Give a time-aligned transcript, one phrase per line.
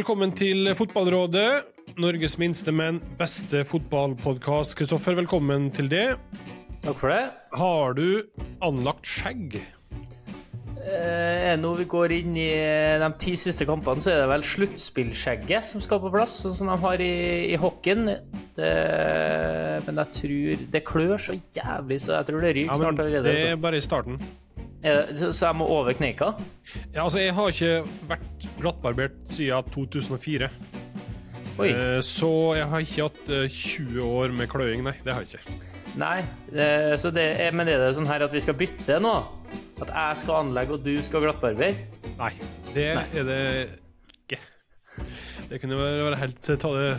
[0.00, 1.48] velkommen til Fotballrådet.
[2.00, 4.72] Norges minste, men beste fotballpodkast.
[4.78, 6.06] Kristoffer, velkommen til det.
[6.80, 7.26] Takk for det.
[7.60, 8.22] Har du
[8.64, 9.58] anlagt skjegg?
[10.80, 12.48] Eh, når vi går inn i
[13.02, 16.72] de ti siste kampene, så er det vel sluttspillskjegget som skal på plass, sånn som
[16.72, 17.12] de har i,
[17.52, 18.08] i hockeyen.
[18.56, 18.72] Det,
[19.84, 23.28] men jeg tror Det klør så jævlig, så jeg tror det ryker Ja, snart allerede.
[23.28, 23.52] det altså.
[23.52, 24.16] er bare i starten.
[24.80, 26.30] Så, så jeg må over kneika?
[26.94, 27.72] Ja, altså, jeg har ikke
[28.08, 30.48] vært glattbarbert siden 2004.
[31.60, 31.68] Oi.
[31.68, 34.94] Eh, Så jeg har ikke hatt eh, 20 år med kløing, nei.
[35.04, 35.58] Det har jeg ikke.
[36.00, 36.20] Nei.
[36.54, 39.12] eh, så det er, men er det sånn her at vi skal bytte nå?
[39.82, 41.84] At jeg skal anlegge, og du skal glattbarbere?
[42.16, 42.32] Nei,
[42.72, 43.04] det Nei.
[43.20, 43.40] er det
[44.14, 44.40] ikke.
[45.50, 46.90] Det kunne være helt ta det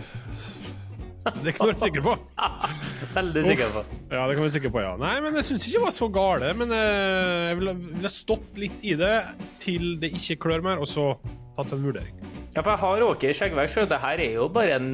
[1.45, 2.15] Det kan du være sikker på.
[3.17, 3.83] Veldig sikker på.
[4.09, 4.93] Ja, det kan vi sikker på, ja.
[5.01, 6.53] Nei, men jeg syns ikke det var så gale.
[6.57, 9.13] Men eh, jeg ville ville stått litt i det
[9.61, 11.11] til det ikke klør mer, og så
[11.57, 12.15] tatt en vurdering.
[12.55, 14.91] Ja, for jeg har åker i skjeggvekst, så det her er jo bare en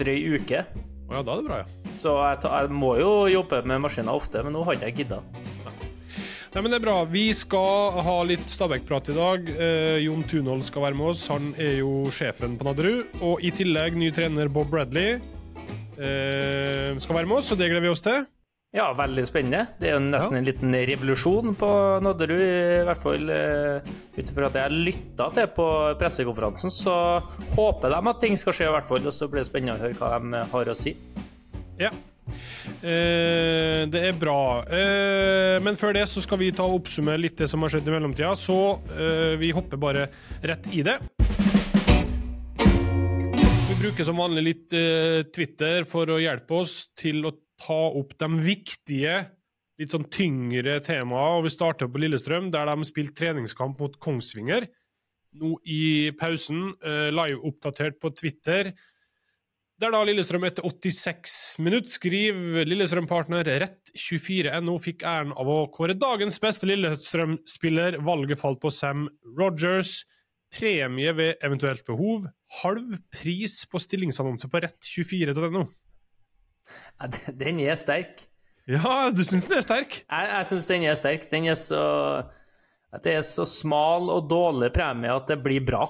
[0.00, 0.64] drøy uke.
[1.10, 1.94] Å ja, da er det bra, ja.
[1.98, 5.02] Så jeg, ta, jeg må jo jobbe med maskiner ofte, men nå har ikke jeg
[5.02, 5.20] gidda.
[6.50, 6.96] Nei, men det er bra.
[7.06, 9.50] Vi skal ha litt Stabæk-prat i dag.
[9.54, 11.20] Eh, Jon Tunhold skal være med oss.
[11.30, 13.12] Han er jo sjefen på Nadderud.
[13.22, 15.20] Og i tillegg ny trener Bob Bradley
[16.00, 18.22] skal være med oss, og det gleder vi oss til.
[18.70, 19.64] Ja, veldig spennende.
[19.80, 21.70] Det er jo nesten en liten revolusjon på
[22.06, 25.66] Nadderud, i hvert fall uh, ut ifra at jeg lytta til på
[25.98, 26.94] pressekonferansen, så
[27.56, 29.02] håper de at ting skal skje, i hvert fall.
[29.02, 30.94] Og så blir det spennende å høre hva de har å si.
[31.82, 31.90] Ja.
[32.80, 34.62] Eh, det er bra.
[34.70, 37.90] Eh, men før det så skal vi ta og oppsummere litt det som har skjedd
[37.90, 38.60] i mellomtida, så
[38.94, 40.06] eh, vi hopper bare
[40.46, 41.00] rett i det.
[43.80, 48.28] Bruker som vanlig litt uh, Twitter for å hjelpe oss til å ta opp de
[48.44, 49.14] viktige,
[49.80, 51.40] litt sånn tyngre temaene.
[51.46, 54.68] Vi starter på Lillestrøm, der de spilte treningskamp mot Kongsvinger.
[55.40, 58.74] Nå i pausen, Uh, live-oppdatert på Twitter.
[59.80, 66.36] Der da Lillestrøm etter 86 minutter skriver Lillestrøm-partner Rett24NO fikk æren av å kåre dagens
[66.42, 67.96] beste Lillestrøm-spiller.
[68.04, 69.08] Valget falt på Sam
[69.40, 70.02] Rogers.
[70.50, 72.26] Premie ved eventuelt behov.
[72.62, 75.64] Halv pris på stillingsannonse på rett24.no.
[77.00, 78.26] Ja, den- er sterk.
[78.70, 80.02] Ja, du syns den er sterk?
[80.04, 81.24] Jeg, jeg syns den er sterk.
[81.30, 81.80] Den er så
[82.92, 85.84] at Det er så smal og dårlig premie at det blir bra.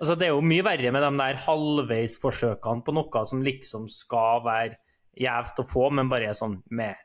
[0.00, 4.40] Altså, det er jo mye verre med de der halvveisforsøkene på noe som liksom skal
[4.46, 4.78] være
[5.20, 6.96] gjevt å få, men bare er sånn med.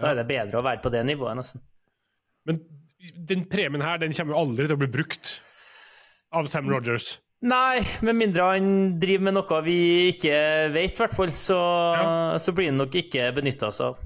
[0.00, 1.60] Da er det bedre å være på det nivået, nesten.
[2.48, 2.58] Men
[3.28, 5.34] den premien her den kommer jo aldri til å bli brukt
[6.34, 7.06] av Sam Rogers.
[7.44, 8.68] Nei, med mindre han
[9.00, 9.78] driver med noe vi
[10.14, 10.36] ikke
[10.72, 11.60] vet, i hvert fall, så,
[12.40, 13.96] så blir han nok ikke benytta seg av.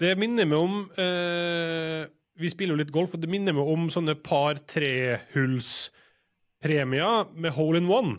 [0.00, 2.02] Det minner meg om eh,
[2.40, 7.90] Vi spiller jo litt golf, og det minner meg om sånne par-trehullspremier med hole in
[7.90, 8.18] one.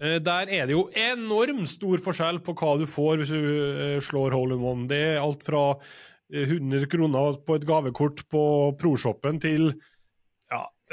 [0.00, 3.98] Eh, der er det jo enormt stor forskjell på hva du får hvis du eh,
[4.04, 4.86] slår hole in one.
[4.90, 5.64] Det er alt fra
[6.32, 8.42] eh, 100 kroner på et gavekort på
[8.78, 9.72] ProShoppen til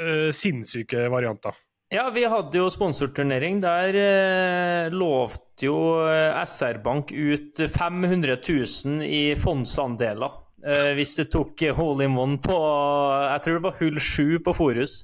[0.00, 1.56] eh, sinnssyke varianter.
[1.94, 3.60] Ja, vi hadde jo sponsorturnering.
[3.62, 5.76] Der eh, lovte jo
[6.10, 10.34] eh, SR Bank ut 500 000 i fondsandeler.
[10.66, 14.40] Eh, hvis du tok eh, hole in one på Jeg tror det var hull sju
[14.42, 14.96] på Forus.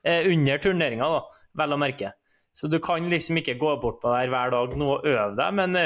[0.00, 2.14] Eh, under turneringa, da, vel å merke.
[2.56, 5.52] Så du kan liksom ikke gå bort på der hver dag nå og øve deg,
[5.54, 5.76] men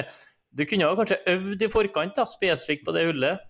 [0.54, 3.42] du kunne jo kanskje øvd i forkant, da, spesifikt på det hullet.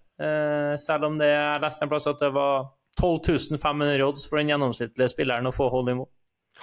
[0.82, 2.66] Selv om det, jeg leste en plass at det var
[3.00, 6.10] 12 500 odds for den gjennomsnittlige spilleren å få in one.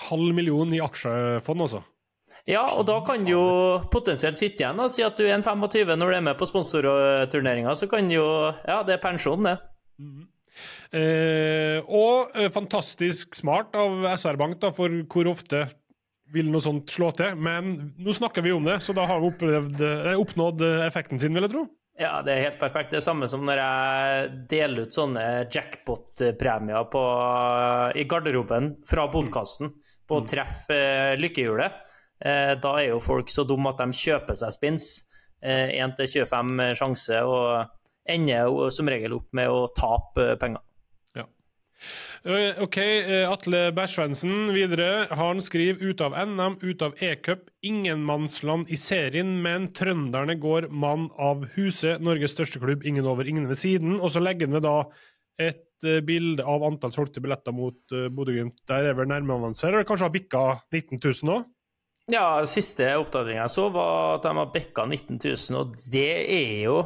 [0.10, 1.82] Halv million i aksjefond, altså.
[2.50, 3.46] Ja, og da kan du jo
[3.94, 6.48] potensielt sitte igjen og si at du er en 25 når du er med på
[6.50, 7.76] sponsorturneringa.
[7.78, 8.30] Så kan du jo
[8.66, 9.58] Ja, det er pensjon, det.
[10.92, 15.68] Eh, og eh, fantastisk smart av SR Bank, da, for hvor ofte
[16.32, 17.38] vil noe sånt slå til.
[17.38, 21.36] Men nå snakker vi om det, så da har vi opplevd, eh, oppnådd effekten sin,
[21.36, 21.68] vil jeg tro.
[22.00, 22.92] Ja, det er helt perfekt.
[22.94, 26.88] Det er samme som når jeg deler ut sånne jackpot-premier
[28.00, 29.74] i garderoben fra podkasten
[30.08, 31.72] på å treffe eh, lykkehjulet.
[32.24, 34.86] Eh, da er jo folk så dumme at de kjøper seg spins.
[35.44, 37.66] Eh, 1 til 25 sjanse, og
[38.10, 40.64] ender jo som regel opp med å tape penger.
[42.24, 45.08] Eh, OK, eh, Atle Bæsjvensen videre.
[45.18, 47.48] Han skriver ut av NM, ut av e-cup.
[47.66, 52.02] Ingenmannsland i serien, men trønderne går mann av huset.
[52.02, 53.98] Norges største klubb, ingen over, ingen ved siden.
[54.00, 54.76] Og så legger han ved da
[55.42, 58.62] et eh, bilde av antall solgte billetter mot Bodø-Glimt.
[58.70, 59.74] Der er vel nærmere man ser.
[59.74, 61.42] Eller kanskje har bikka 19 000 nå?
[62.12, 66.66] Ja, siste oppdatering jeg så, var at de har bikka 19 000, og det er
[66.66, 66.82] jo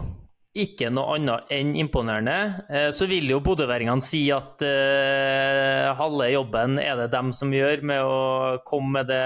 [0.56, 2.38] ikke noe annet enn imponerende.
[2.70, 7.84] Eh, Så vil jo bodøværingene si at uh, halve jobben er det dem som gjør,
[7.84, 9.26] med å komme med det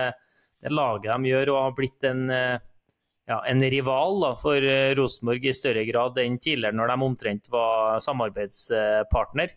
[0.59, 4.65] det laget de gjør, og har blitt en, ja, en rival da, for
[4.97, 9.53] Rosenborg i større grad enn tidligere, når de omtrent var samarbeidspartner.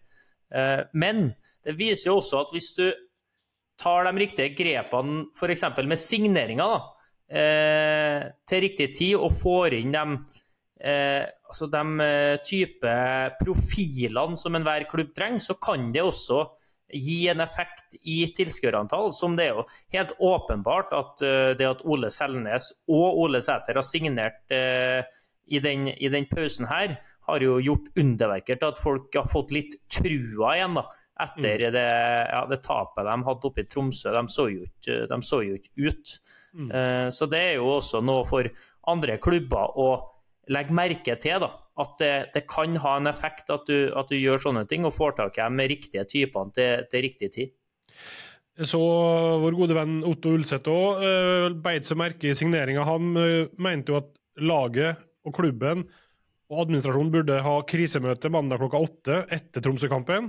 [0.95, 1.25] Men
[1.67, 2.85] det viser jo også at hvis du
[3.83, 5.67] tar de riktige grepene, f.eks.
[5.91, 12.97] med signeringer, da, til riktig tid, og får inn eh, altså de eh, type
[13.43, 16.47] profilene som enhver klubb trenger, så kan det også
[16.93, 21.81] gi en effekt i tilskuerantall, som det er jo helt åpenbart at uh, det at
[21.89, 25.01] Ole Selnes og Ole Sæter har signert uh,
[25.49, 29.57] i, den, i, den, pausen her, har jo gjort underverker til at folk har fått
[29.57, 30.85] litt trua igjen, da.
[31.23, 31.75] Etter mm.
[31.75, 31.89] det,
[32.33, 34.13] ja, det, tapet de hadde oppe i Tromsø.
[34.13, 36.15] De så jo ikke, de så jo ikke ut.
[36.53, 36.71] Mm.
[36.73, 38.49] Uh, så det er jo også noe for
[38.93, 39.91] andre klubber å
[40.51, 41.51] legg merke til da,
[41.83, 44.95] at det, det, kan ha en effekt at du, at du, gjør sånne ting og
[44.97, 47.53] får tak i med riktige typene til, til riktig tid.
[48.63, 48.81] Så
[49.41, 52.85] vår gode venn Otto Ulseth òg uh, beit seg merke i signeringa.
[52.85, 54.11] Han uh, mente jo at
[54.43, 55.87] laget og klubben
[56.53, 60.29] og administrasjonen burde ha krisemøte mandag klokka åtte etter Tromsø-kampen.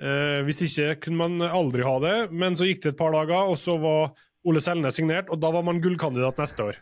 [0.00, 3.50] Uh, hvis ikke kunne man aldri ha det, men så gikk det et par dager,
[3.52, 4.14] og så var
[4.48, 6.80] Ole Selnes signert, og da var man gullkandidat neste år.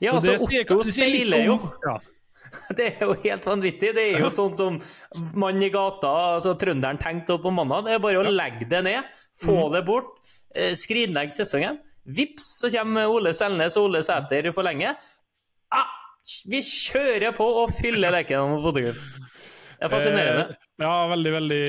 [0.00, 1.96] Ja, altså, Otto speiler jo ja.
[2.78, 3.90] Det er jo helt vanvittig.
[3.96, 4.78] Det er jo sånn som
[5.36, 7.84] mann i gata, altså trønderen tenkte på mandag.
[7.86, 9.10] Det er bare å legge det ned,
[9.42, 9.74] få mm.
[9.74, 10.14] det bort,
[10.54, 11.80] eh, skrinlegge sesongen.
[12.06, 14.94] Vips, så kommer Ole Selnes og Ole Sæter for lenge.
[15.74, 15.90] Ah,
[16.46, 19.10] vi kjører på og fyller leken med Bodø-Glimt.
[19.76, 20.56] Det er fascinerende.
[20.76, 21.60] Ja, veldig, veldig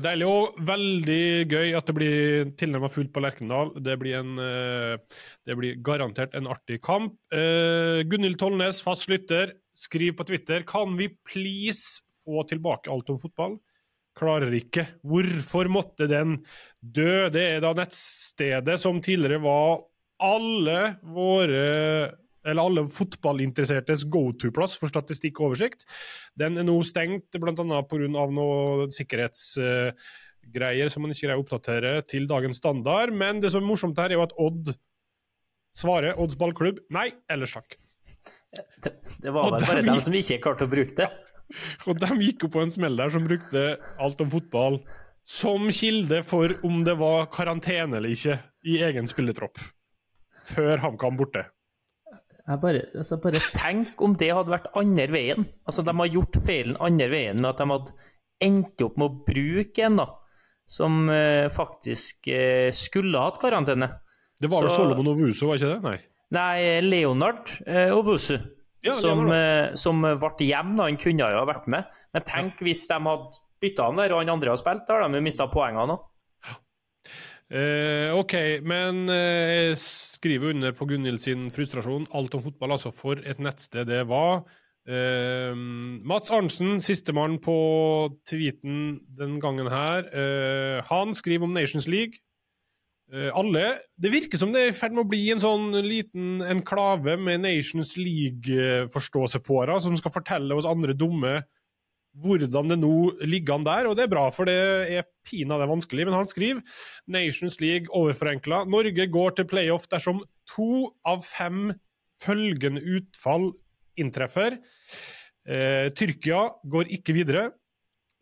[0.00, 0.26] deilig.
[0.32, 3.74] Og veldig gøy at det blir tilnærma fullt på Lerkendal.
[3.84, 7.18] Det blir, en, eh, det blir garantert en artig kamp.
[7.34, 13.20] Uh, Gunhild Tollnes, fast lytter, skriv på Twitter Kan vi please få tilbake alt om
[13.20, 13.58] fotball?
[14.16, 14.86] Klarer ikke.
[15.04, 16.38] Hvorfor måtte den
[16.80, 17.28] dø?
[17.28, 19.84] Det er da nettstedet som tidligere var
[20.16, 25.86] alle våre eller alle fotballinteressertes go to-plass for statistikk og oversikt.
[26.38, 27.80] Den er nå stengt bl.a.
[27.90, 28.08] pga.
[28.08, 33.14] noen sikkerhetsgreier som man ikke greier å oppdatere til dagens standard.
[33.14, 34.74] Men det som er morsomt her, er jo at Odd
[35.76, 37.76] svarer, Odds ballklubb, nei, eller sjakk.
[38.80, 41.10] Det, det var vel bare dem som ikke klarte å bruke det.
[41.88, 43.66] Og de gikk jo på en smell der som brukte
[44.02, 44.80] alt om fotball
[45.26, 49.58] som kilde for om det var karantene eller ikke i egen spilletropp.
[50.46, 51.42] Før HamKam borte.
[52.46, 55.46] Jeg bare, altså bare tenk om det hadde vært andre veien.
[55.66, 57.94] Altså, de har gjort feilen andre veien med at de hadde
[58.46, 60.06] endt opp med å bruke en da,
[60.70, 63.90] som eh, faktisk eh, skulle hatt karantene.
[64.38, 65.80] Det var vel Solomon og Wusu, var ikke det?
[65.86, 65.96] Nei.
[66.36, 68.36] Nei, Leonard eh, og Wusu.
[68.86, 69.24] Ja, som,
[69.74, 70.84] som, ble hjem, da.
[70.86, 71.88] Han kunne jo ha vært med.
[72.14, 75.18] Men tenk hvis de hadde bytta han der, og han andre har spilt, da hadde
[75.18, 76.04] de mista poengene òg.
[77.46, 78.32] Eh, OK,
[78.66, 82.08] men eh, jeg skriver under på Gunhild sin frustrasjon.
[82.16, 82.90] Alt om fotball, altså.
[82.94, 84.42] For et nettsted det var.
[84.86, 85.54] Eh,
[86.06, 87.56] Mats Arntzen, sistemann på
[88.26, 92.22] tweeten den gangen her, eh, han skriver om Nations League.
[93.12, 96.42] Eh, alle Det virker som det er i ferd med å bli en sånn liten
[96.42, 101.44] enklave med Nations League-forståsepåere som skal fortelle oss andre dumme
[102.22, 102.94] hvordan det nå
[103.28, 104.56] ligger an der, og det er bra, for det
[104.94, 106.06] er pinadø vanskelig.
[106.08, 106.62] Men han skriver
[107.12, 108.64] Nations League overforenkla.
[108.70, 111.70] Norge går til playoff dersom to av fem
[112.22, 113.50] følgende utfall
[114.00, 114.58] inntreffer.
[115.46, 117.50] Eh, Tyrkia går ikke videre.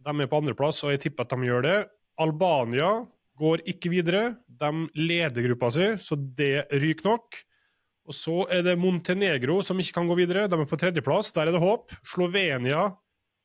[0.05, 1.79] De er på andreplass, og jeg tipper at de gjør det.
[2.21, 2.91] Albania
[3.39, 4.35] går ikke videre.
[4.47, 7.41] De leder gruppa si, så det ryker nok.
[8.05, 10.45] Og så er det Montenegro som ikke kan gå videre.
[10.51, 11.33] De er på tredjeplass.
[11.33, 11.95] Der er det håp.
[12.05, 12.91] Slovenia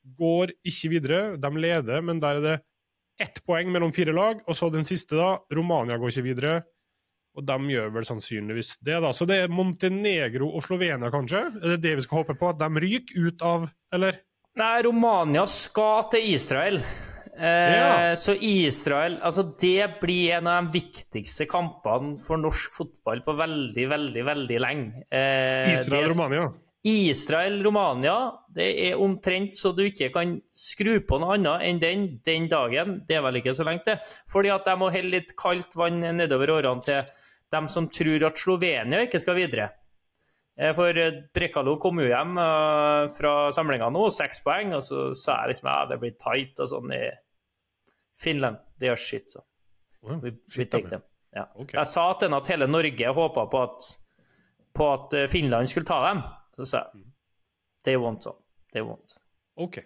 [0.02, 1.22] går ikke videre.
[1.40, 2.58] De leder, men der er det
[3.20, 4.40] ett poeng mellom fire lag.
[4.46, 5.34] Og så den siste, da.
[5.52, 6.54] Romania går ikke videre.
[7.38, 9.12] Og de gjør vel sannsynligvis det, da.
[9.14, 11.44] Så det er Montenegro og Slovenia, kanskje?
[11.60, 12.50] Er det det vi skal håpe på?
[12.50, 14.18] At de ryker ut av, eller?
[14.58, 16.80] Nei, Romania skal til Israel.
[17.40, 18.16] Eh, ja.
[18.18, 23.86] Så Israel Altså, det blir en av de viktigste kampene for norsk fotball på veldig,
[23.94, 25.04] veldig, veldig lenge.
[25.08, 26.50] Eh, Israel-Romania?
[26.86, 28.14] Israel-Romania,
[28.56, 33.02] det er omtrent så du ikke kan skru på noe annet enn den den dagen.
[33.08, 34.14] Det er vel ikke så lenge til.
[34.32, 37.02] Fordi at de må helle litt kaldt vann nedover årene til
[37.52, 39.68] dem som tror at Slovenia ikke skal videre.
[40.56, 40.96] Eh, for
[41.34, 45.70] Brekalo kom jo hjem uh, fra samlinga nå, seks poeng, og så sa jeg liksom
[45.70, 47.04] ja, det blir tight og sånn i
[48.20, 48.60] Finland.
[48.80, 49.44] Det gjør shit, så.
[50.00, 51.02] Vi, vi tenkte.
[51.36, 51.46] Ja.
[51.60, 53.88] Jeg sa til ham at hele Norge håpa på at,
[54.76, 56.22] på at eh, Finland skulle ta dem.
[56.58, 57.06] Så sa jeg
[57.86, 58.36] They want sånn.
[58.74, 59.16] They want.
[59.56, 59.80] OK.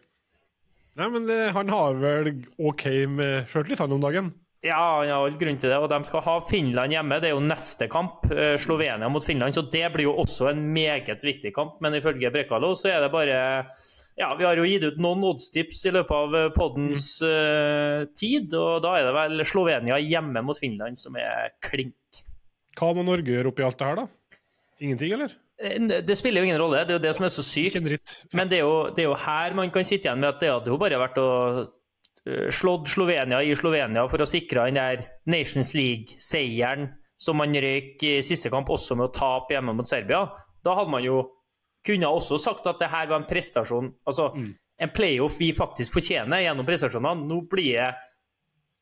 [0.99, 4.33] Nei, men det, han har vel OK med sjøltillit, han om dagen?
[4.64, 5.76] Ja, han har all grunn til det.
[5.76, 7.18] Og de skal ha Finland hjemme.
[7.21, 8.25] Det er jo neste kamp.
[8.33, 9.52] eh, Slovenia mot Finland.
[9.52, 11.76] Så det blir jo også en meget viktig kamp.
[11.85, 13.68] Men ifølge Brekalo så er det bare
[14.16, 18.54] Ja, vi har jo gitt ut noen oddstips i løpet av eh, poddens uh, tid.
[18.54, 22.25] Og da er det vel Slovenia hjemme mot Finland som er klink.
[22.78, 24.38] Hva må Norge gjøre oppi alt det her, da?
[24.80, 25.35] Ingenting, eller?
[25.54, 26.82] Det spiller jo ingen rolle.
[26.82, 27.87] Det er jo det som er så sykt.
[27.87, 27.99] Ja.
[28.34, 30.50] Men det er, jo, det er jo her man kan sitte igjen med at det
[30.50, 31.28] hadde jo bare vært å
[31.62, 38.02] eh, slått Slovenia i Slovenia for å sikre den der Nations League-seieren som man røyk
[38.04, 40.26] i siste kamp, også med å tape hjemme mot Serbia.
[40.64, 41.23] Da hadde man jo
[41.87, 46.42] kunne også sagt at det her var en prestasjon, altså en playoff vi faktisk fortjener
[46.42, 47.28] gjennom prestasjonene.
[47.28, 47.92] Nå blir det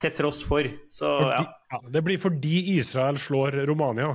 [0.02, 0.66] til tross for.
[0.90, 1.18] Så ja.
[1.20, 4.14] Fordi, ja, det blir fordi Israel slår Romania.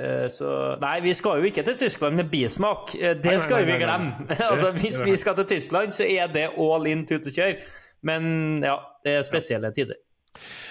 [0.00, 2.92] Eh, Så Nei, vi skal jo ikke til Tyskland med bismak.
[2.94, 4.28] Det Det Nei, nei, skal nei, vi glemme.
[4.50, 7.58] altså, hvis vi skal til Tyskland, så er det all in tut og kjør.
[8.02, 9.98] Men ja, det er spesielle tider.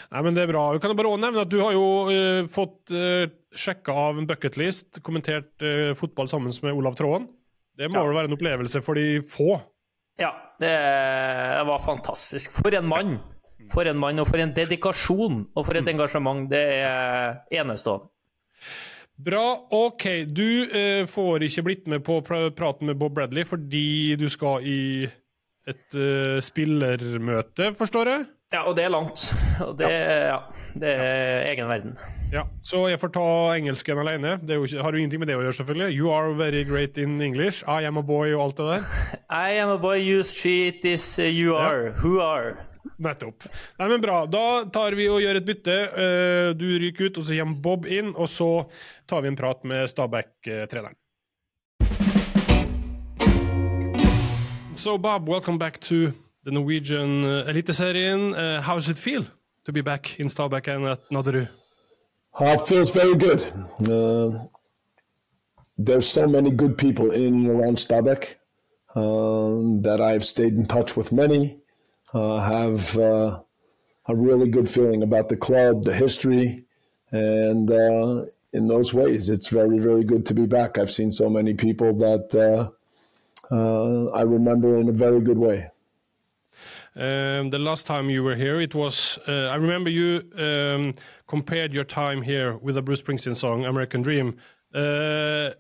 [0.09, 0.63] Nei, men det er bra.
[0.73, 5.03] Vi kan bare nevne at du har jo uh, fått uh, sjekka av en bucketlist,
[5.05, 7.27] kommentert uh, fotball sammen med Olav Tråen.
[7.77, 8.05] Det må Ja.
[8.07, 9.59] vel være en opplevelse for de få.
[10.19, 12.57] Ja, det, det var fantastisk.
[12.57, 13.19] For en mann!
[13.69, 15.93] For en mann, og for en dedikasjon, og for et Mm.
[15.93, 16.49] engasjement.
[16.49, 18.09] Det er enestående.
[19.19, 19.67] Bra.
[19.69, 20.05] OK.
[20.27, 24.63] Du eh, får ikke blitt med på pr praten med Bob Bradley fordi du skal
[24.63, 24.81] i
[25.69, 28.27] et eh, spillermøte, forstår jeg?
[28.49, 29.27] Ja, og det er langt.
[29.61, 30.39] Og det, ja,
[30.81, 31.99] det er egen verden.
[32.33, 33.25] Ja, Så jeg får ta
[33.57, 34.37] engelsken alene.
[34.41, 35.97] Det jo ikke, har jo ingenting med det å gjøre, selvfølgelig.
[35.99, 37.61] You are very great in English.
[37.67, 38.89] I am a boy og alt det der.
[39.49, 41.91] I am a boy you street is you are.
[41.99, 42.68] Who are?
[42.99, 43.45] Nettopp.
[43.79, 44.25] Nei, men Bra.
[44.27, 45.75] Da tar vi og gjør et bytte.
[45.89, 48.49] Eh, Du ryker ut, og så kommer Bob inn, og så
[49.07, 50.95] tar vi en prat med Stabæk-treneren.
[54.75, 56.13] So, Bob, welcome back to
[56.45, 58.33] the Norwegian uh, Eliteserien.
[58.33, 59.25] Uh, how does it feel
[59.65, 61.47] to be back in Stabæk and at Nadderud?
[62.41, 63.41] It feels very good.
[63.81, 64.47] Uh,
[65.77, 68.35] there's so many good people in and around Stabæk
[68.95, 71.57] uh, that I've stayed in touch with many.
[72.13, 73.39] Uh, have uh,
[74.07, 76.65] a really good feeling about the club, the history,
[77.11, 80.77] and uh, in those ways, it's very, very good to be back.
[80.77, 82.71] I've seen so many people that
[83.51, 85.69] I remember in a very good way.
[86.95, 90.95] Um, the last time you were here, it was uh, I remember you um,
[91.27, 94.35] compared your time here with the Bruce Springsteen song "American Dream."
[94.73, 95.51] Uh,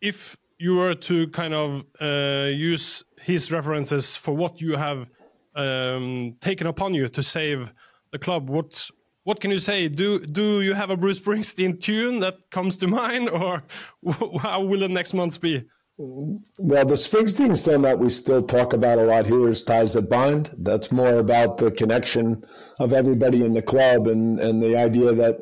[0.00, 5.08] if you were to kind of uh, use his references for what you have
[5.54, 7.72] um, taken upon you to save
[8.12, 8.90] the club, what
[9.24, 9.88] what can you say?
[9.88, 13.62] Do do you have a Bruce Springsteen tune that comes to mind, or
[14.40, 15.64] how will the next months be?
[16.02, 20.08] Well, the Springsteen song that we still talk about a lot here is Ties That
[20.08, 20.48] Bind.
[20.56, 22.42] That's more about the connection
[22.78, 25.40] of everybody in the club and, and the idea that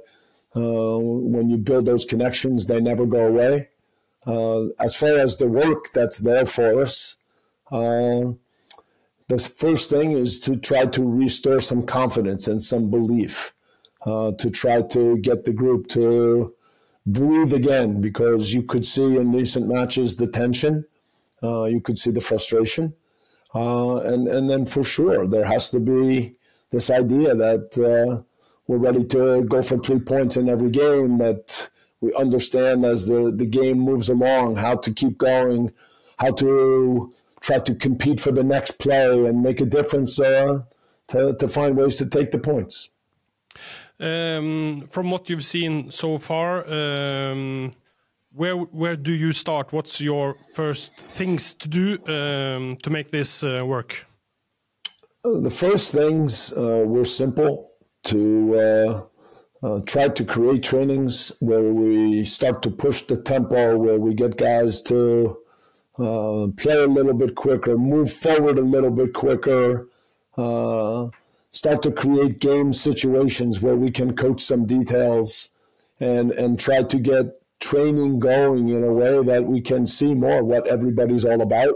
[0.57, 3.69] uh, when you build those connections, they never go away.
[4.27, 7.17] Uh, as far as the work that's there for us,
[7.71, 8.33] uh,
[9.29, 13.53] the first thing is to try to restore some confidence and some belief,
[14.07, 16.55] uh, to try to get the group to
[17.07, 20.87] breathe again because you could see in recent matches the tension,
[21.43, 22.95] uh, you could see the frustration,
[23.55, 26.35] uh, and and then for sure there has to be
[26.71, 28.23] this idea that uh,
[28.67, 31.19] we're ready to go for three points in every game.
[31.19, 31.71] That
[32.01, 35.73] we understand as the the game moves along how to keep going,
[36.19, 40.63] how to try to compete for the next play and make a difference uh,
[41.09, 42.91] to to find ways to take the points.
[44.01, 47.73] Um, from what you've seen so far, um,
[48.33, 49.73] where where do you start?
[49.73, 54.07] What's your first things to do um, to make this uh, work?
[55.25, 57.73] The first things uh, were simple
[58.05, 63.99] to uh, uh, try to create trainings where we start to push the tempo, where
[63.99, 65.39] we get guys to
[65.99, 69.89] uh, play a little bit quicker, move forward a little bit quicker,
[70.37, 71.09] uh,
[71.51, 75.51] start to create game situations where we can coach some details
[76.01, 80.45] and, and try to get training going in a way that we can see more
[80.45, 81.75] what everybody's all about,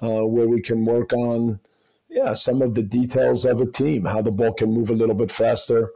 [0.00, 1.60] uh, where we can work on
[2.08, 5.14] yeah, some of the details of a team, how the ball can move a little
[5.14, 5.90] bit faster,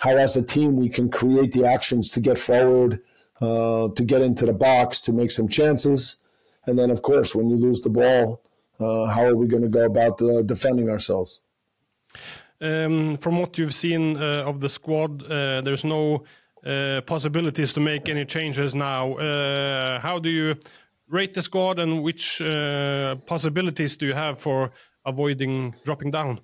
[0.00, 3.00] how as a team we can create the actions to get forward,
[3.40, 6.16] uh, to get into the box, to make some chances.
[6.66, 8.42] And then, of course, when you lose the ball,
[8.80, 11.40] uh, how are we going to go about uh, defending ourselves?
[12.60, 16.24] Um, from what you've seen uh, of the squad, uh, there's no
[16.64, 19.14] uh, possibilities to make any changes now.
[19.14, 20.56] Uh, how do you
[21.08, 24.72] rate the squad, and which uh, possibilities do you have for
[25.04, 26.40] avoiding dropping down?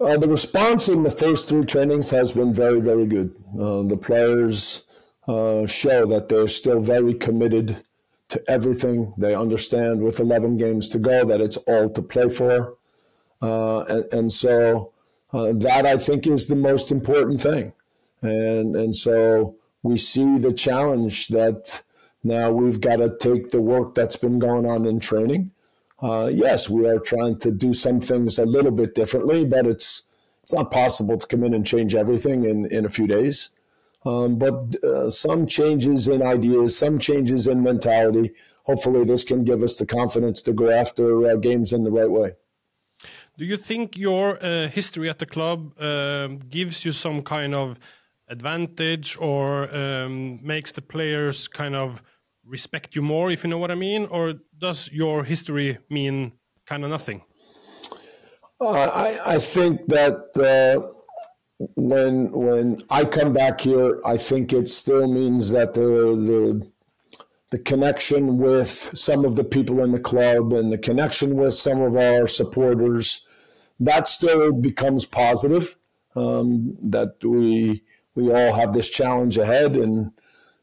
[0.00, 3.34] Uh, the response in the first three trainings has been very, very good.
[3.54, 4.84] Uh, the players
[5.28, 7.82] uh, show that they're still very committed
[8.28, 9.14] to everything.
[9.16, 12.76] They understand with 11 games to go that it's all to play for.
[13.42, 14.92] Uh, and, and, so
[15.32, 17.72] uh, that I think is the most important thing.
[18.22, 21.82] And, and so we see the challenge that
[22.24, 25.52] now we've got to take the work that's been going on in training
[26.02, 30.02] uh, yes, we are trying to do some things a little bit differently, but it's
[30.42, 33.50] it's not possible to come in and change everything in, in a few days.
[34.06, 38.30] Um, but uh, some changes in ideas, some changes in mentality.
[38.64, 42.10] Hopefully, this can give us the confidence to go after uh, games in the right
[42.10, 42.34] way.
[43.36, 47.78] Do you think your uh, history at the club um, gives you some kind of
[48.28, 52.02] advantage or um, makes the players kind of
[52.44, 54.06] respect you more, if you know what I mean?
[54.06, 56.32] Or does your history mean
[56.64, 57.22] kind of nothing?
[58.60, 60.95] Uh, I, I think that uh,
[61.58, 66.70] when when I come back here, I think it still means that the the
[67.50, 71.80] the connection with some of the people in the club and the connection with some
[71.80, 73.24] of our supporters
[73.80, 75.76] that still becomes positive.
[76.14, 77.82] Um, that we
[78.14, 80.12] we all have this challenge ahead and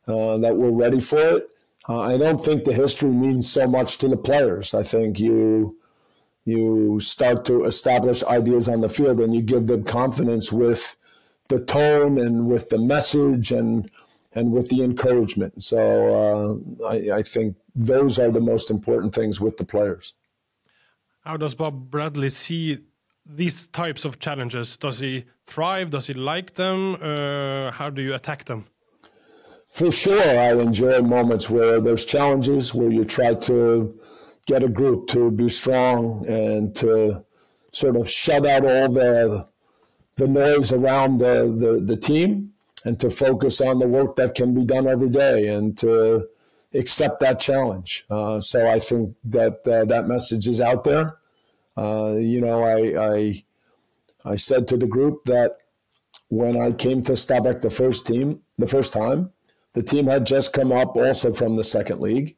[0.08, 1.50] uh, that we're ready for it.
[1.88, 4.74] Uh, I don't think the history means so much to the players.
[4.74, 5.78] I think you
[6.46, 10.98] you start to establish ideas on the field and you give them confidence with
[11.50, 13.90] the tone and with the message and
[14.36, 15.62] and with the encouragement.
[15.62, 15.80] So
[16.82, 20.16] uh, I, I think those are the most important things with the players.
[21.22, 22.80] How does Bob Bradley see
[23.26, 24.76] these types of challenges?
[24.76, 25.92] Does he thrive?
[25.92, 26.96] Does he like them?
[26.96, 28.66] Uh, how do you attack them?
[29.74, 34.00] for sure, I enjoy moments where there's challenges where you try to
[34.46, 37.24] get a group to be strong and to
[37.72, 39.48] sort of shut out all the
[40.16, 42.54] the noise around the, the, the team
[42.86, 46.28] and to focus on the work that can be done every day and to
[46.74, 48.06] accept that challenge.
[48.10, 51.18] Uh, so I think that uh, that message is out there.
[51.76, 53.44] Uh, you know, I, I
[54.26, 55.58] I said to the group that
[56.30, 59.32] when I came to Stabæk the first team the first time,
[59.74, 62.36] the team had just come up also from the second league.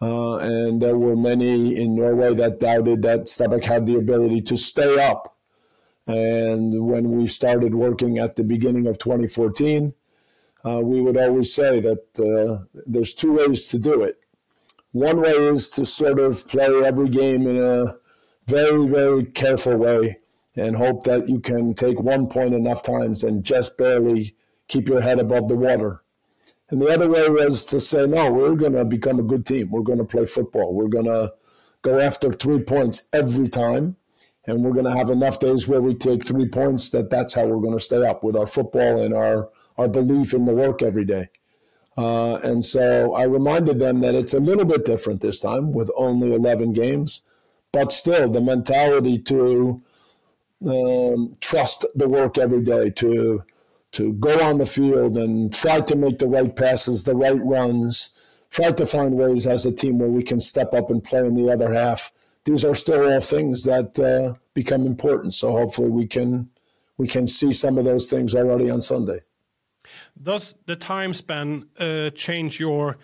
[0.00, 4.56] Uh, and there were many in Norway that doubted that Stabæk had the ability to
[4.56, 5.36] stay up.
[6.06, 9.92] And when we started working at the beginning of 2014,
[10.64, 14.18] uh, we would always say that uh, there's two ways to do it.
[14.92, 17.96] One way is to sort of play every game in a
[18.46, 20.18] very, very careful way
[20.56, 24.34] and hope that you can take one point enough times and just barely
[24.66, 26.02] keep your head above the water.
[26.70, 29.70] And the other way was to say, no, we're going to become a good team.
[29.70, 30.74] We're going to play football.
[30.74, 31.32] We're going to
[31.82, 33.96] go after three points every time.
[34.46, 37.46] And we're going to have enough days where we take three points that that's how
[37.46, 40.82] we're going to stay up with our football and our, our belief in the work
[40.82, 41.28] every day.
[41.98, 45.90] Uh, and so I reminded them that it's a little bit different this time with
[45.96, 47.22] only 11 games,
[47.72, 49.82] but still the mentality to
[50.64, 53.42] um, trust the work every day, to
[53.92, 58.10] to go on the field and try to make the right passes, the right runs,
[58.50, 61.34] try to find ways as a team where we can step up and play in
[61.34, 62.12] the other half.
[62.44, 65.34] These are still all things that uh, become important.
[65.34, 66.50] So hopefully we can
[66.96, 69.20] we can see some of those things already on Sunday.
[70.20, 72.98] Does the time span uh, change your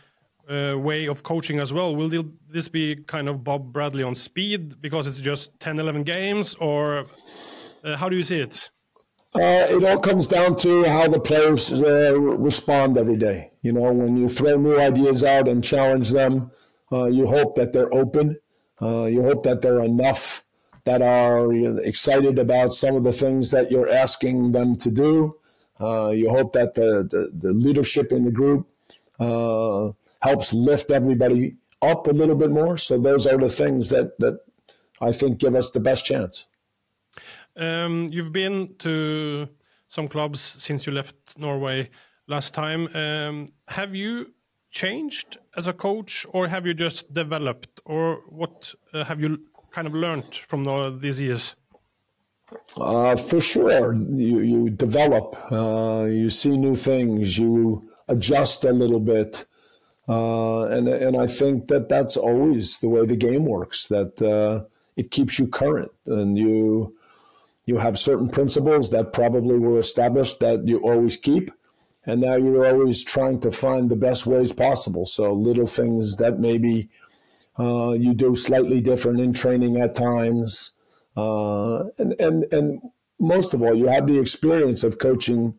[0.48, 1.94] uh, way of coaching as well?
[1.94, 2.10] Will
[2.48, 7.06] this be kind of Bob Bradley on speed because it's just 10, 11 games, or
[7.84, 8.70] uh, how do you see it?
[9.34, 13.50] Uh, it all comes down to how the players uh, respond every day.
[13.62, 16.52] You know, when you throw new ideas out and challenge them,
[16.92, 18.38] uh, you hope that they're open.
[18.80, 20.44] Uh, you hope that there are enough
[20.84, 25.38] that are excited about some of the things that you're asking them to do.
[25.80, 28.68] Uh, you hope that the, the, the, leadership in the group
[29.18, 29.90] uh,
[30.22, 32.76] helps lift everybody up a little bit more.
[32.76, 34.38] So those are the things that, that
[35.00, 36.46] I think give us the best chance.
[37.56, 39.48] Um, you've been to
[39.88, 41.90] some clubs since you left Norway
[42.26, 42.88] last time.
[42.94, 44.32] Um, have you
[44.70, 49.40] changed as a coach, or have you just developed, or what uh, have you
[49.70, 51.54] kind of learned from the, these years?
[52.80, 59.00] Uh, for sure, you you develop, uh, you see new things, you adjust a little
[59.00, 59.46] bit,
[60.08, 63.86] uh, and and I think that that's always the way the game works.
[63.86, 66.96] That uh, it keeps you current, and you
[67.66, 71.50] you have certain principles that probably were established that you always keep
[72.06, 75.06] and now you're always trying to find the best ways possible.
[75.06, 76.90] So little things that maybe
[77.58, 80.72] uh, you do slightly different in training at times
[81.16, 82.80] uh, and, and, and
[83.20, 85.58] most of all, you have the experience of coaching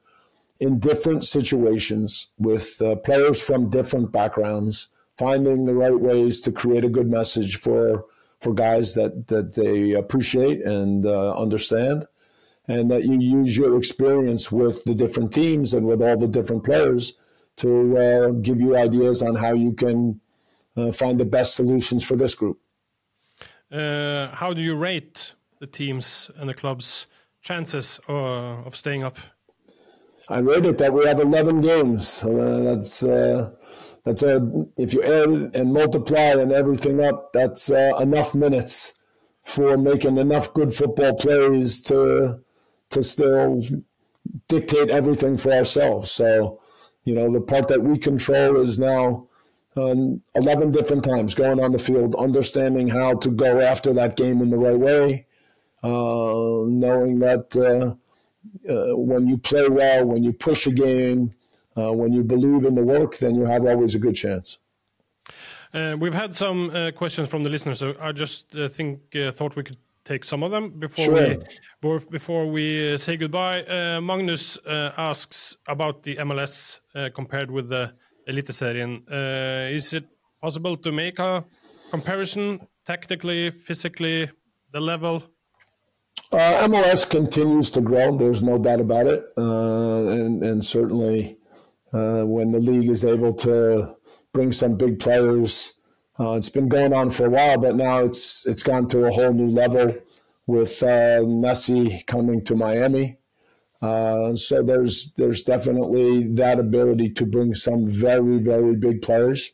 [0.60, 6.84] in different situations with uh, players from different backgrounds, finding the right ways to create
[6.84, 8.06] a good message for
[8.40, 12.08] for guys that that they appreciate and uh, understand,
[12.68, 16.64] and that you use your experience with the different teams and with all the different
[16.64, 17.14] players
[17.58, 20.20] to uh, give you ideas on how you can
[20.76, 22.60] uh, find the best solutions for this group.
[23.72, 27.08] Uh, how do you rate the teams and the club's
[27.42, 29.18] chances uh, of staying up?
[30.28, 32.24] I rate it that we have 11 games.
[32.24, 33.52] Uh, that's uh,
[34.06, 38.94] that's a if you add and multiply and everything up, that's uh, enough minutes
[39.42, 42.40] for making enough good football plays to
[42.92, 43.62] to still
[44.48, 46.12] dictate everything for ourselves.
[46.12, 46.60] So,
[47.04, 49.28] you know, the part that we control is now
[49.76, 54.42] um, 11 different times going on the field, understanding how to go after that game
[54.42, 55.26] in the right way,
[55.84, 57.96] uh, knowing that uh,
[58.72, 61.34] uh, when you play well, when you push a game,
[61.76, 64.60] uh, when you believe in the work, then you have always a good chance.
[65.74, 69.32] Uh, we've had some uh, questions from the listeners, so I just uh, think uh,
[69.32, 71.36] thought we could take some of them before sure.
[71.82, 73.64] we before we say goodbye.
[74.00, 76.80] Magnus asks about the MLS
[77.14, 77.92] compared with the
[78.30, 79.02] Eliteserien.
[79.72, 80.06] is it
[80.42, 81.44] possible to make a
[81.90, 84.30] comparison tactically, physically,
[84.72, 85.24] the level?
[86.32, 88.16] Uh, MLS continues to grow.
[88.16, 91.38] There's no doubt about it, uh, and and certainly
[91.96, 93.96] uh, when the league is able to
[94.34, 95.74] bring some big players,
[96.20, 99.12] uh, it's been going on for a while, but now it's it's gone to a
[99.12, 99.96] whole new level
[100.48, 103.18] with uh, Messi coming to Miami.
[103.82, 109.54] Uh, so there's there's definitely that ability to bring some very very big players.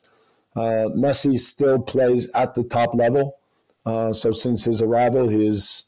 [0.56, 3.38] Messi still plays at the top level.
[3.86, 5.86] so since his arrival, he's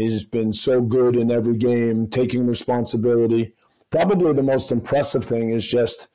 [0.00, 3.54] He's been so good in every game, taking responsibility.
[3.90, 6.08] Probably the most impressive thing is just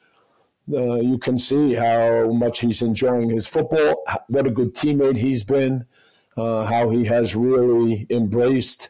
[0.74, 5.44] uh, you can see how much he's enjoying his football, what a good teammate he's
[5.44, 5.86] been,
[6.38, 8.90] uh, how he has really embraced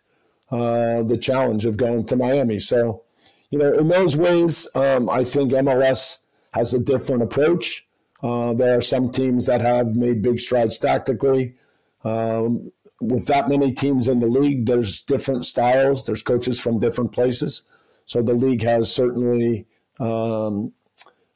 [0.51, 2.59] uh, the challenge of going to Miami.
[2.59, 3.03] So,
[3.49, 6.19] you know, in those ways, um, I think MLS
[6.53, 7.85] has a different approach.
[8.23, 11.55] Uh, there are some teams that have made big strides tactically.
[12.03, 12.71] Um,
[13.01, 16.05] with that many teams in the league, there's different styles.
[16.05, 17.63] There's coaches from different places.
[18.05, 19.67] So the league has certainly
[19.99, 20.73] um,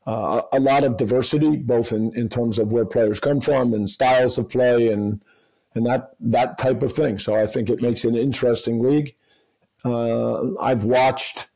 [0.06, 3.90] uh, a lot of diversity, both in, in terms of where players come from and
[3.90, 5.24] styles of play and
[5.76, 7.20] and that that type of thing.
[7.20, 9.16] So I think it makes an interesting league.
[9.86, 11.48] Uh, I've watched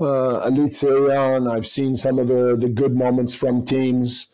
[0.00, 1.50] uh, Eliteserien.
[1.50, 4.32] I've seen some of the the good moments from teams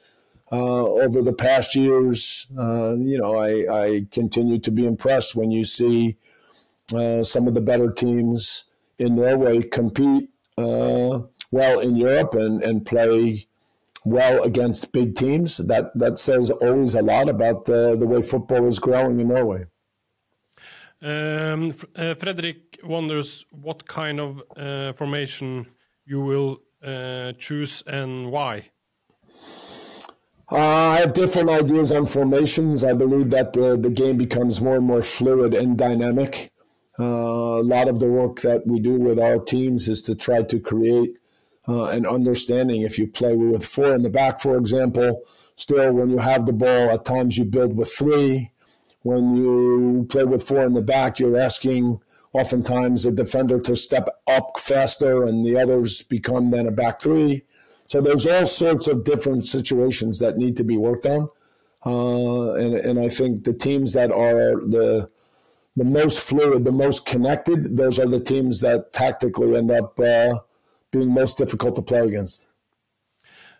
[0.50, 5.50] uh, over the past years, uh, you know, I, I, continue to be impressed when
[5.50, 6.16] you see
[6.94, 8.64] uh, some of the better teams
[8.98, 13.46] in Norway compete uh, well in Europe and, and play
[14.04, 15.58] well against big teams.
[15.58, 19.66] That that says always a lot about the, the way football is growing in Norway.
[21.00, 25.68] Um, uh, Frederick wonders what kind of uh, formation
[26.04, 26.62] you will
[27.38, 28.70] choose and why.
[30.50, 32.82] Uh, I have different ideas on formations.
[32.82, 36.50] I believe that the, the game becomes more and more fluid and dynamic.
[36.98, 40.42] Uh, a lot of the work that we do with our teams is to try
[40.42, 41.16] to create
[41.68, 42.82] uh, an understanding.
[42.82, 45.22] If you play with four in the back, for example,
[45.54, 48.50] still when you have the ball, at times you build with three.
[49.02, 52.00] When you play with four in the back, you're asking
[52.32, 57.44] oftentimes a defender to step up faster, and the others become then a back three.
[57.86, 61.30] So there's all sorts of different situations that need to be worked on,
[61.86, 65.10] uh, and and I think the teams that are the
[65.78, 70.34] the most fluid, the most connected, those are the teams that tactically end up uh,
[70.90, 72.48] being most difficult to play against.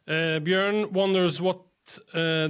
[0.07, 1.61] Uh, Björn wonders what
[2.15, 2.49] uh,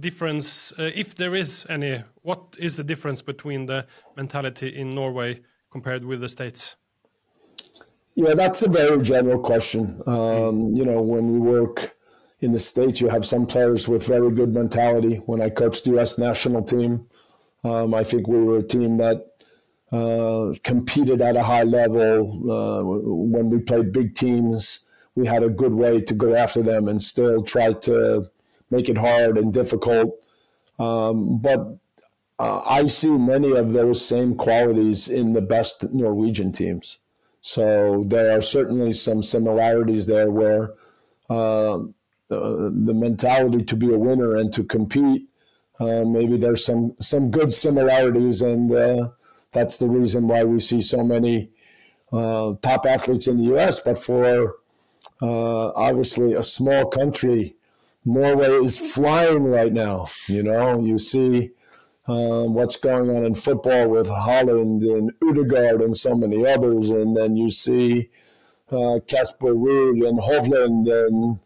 [0.00, 5.40] difference, uh, if there is any, what is the difference between the mentality in Norway
[5.70, 6.76] compared with the States?
[8.14, 10.02] Yeah, that's a very general question.
[10.06, 11.94] Um, you know, when you work
[12.40, 15.16] in the States, you have some players with very good mentality.
[15.26, 16.18] When I coached the U.S.
[16.18, 17.06] national team,
[17.64, 19.26] um, I think we were a team that
[19.92, 22.50] uh, competed at a high level.
[22.50, 24.80] Uh, when we played big teams,
[25.14, 28.30] we had a good way to go after them and still try to
[28.70, 30.10] make it hard and difficult.
[30.78, 31.78] Um, but
[32.38, 36.98] uh, I see many of those same qualities in the best Norwegian teams.
[37.40, 40.72] So there are certainly some similarities there where
[41.28, 41.80] uh,
[42.28, 45.28] the mentality to be a winner and to compete,
[45.82, 49.08] uh, maybe there's some some good similarities, and uh,
[49.50, 51.50] that's the reason why we see so many
[52.12, 54.56] uh, top athletes in the U.S., but for
[55.20, 57.56] uh, obviously a small country,
[58.04, 60.08] Norway is flying right now.
[60.28, 61.50] You know, you see
[62.06, 67.16] um, what's going on in football with Holland and Udegaard and so many others, and
[67.16, 68.08] then you see
[68.70, 71.40] uh, Kasper Ruud and Hovland and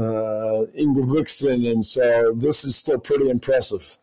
[0.00, 3.98] uh, Ingebrigtsen, and so this is still pretty impressive.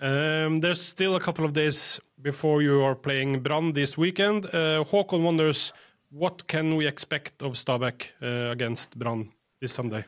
[0.00, 4.46] Um, there's still a couple of days before you are playing Brand this weekend.
[4.46, 5.72] Uh, Håkon wonders
[6.10, 9.28] what can we expect of Stabæk uh, against Brand
[9.60, 10.04] this Sunday?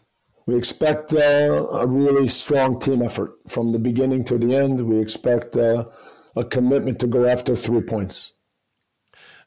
[0.46, 4.80] We expect uh, a really strong team effort from the beginning to the end.
[4.80, 5.84] We expect uh,
[6.34, 8.32] a commitment to go after three points.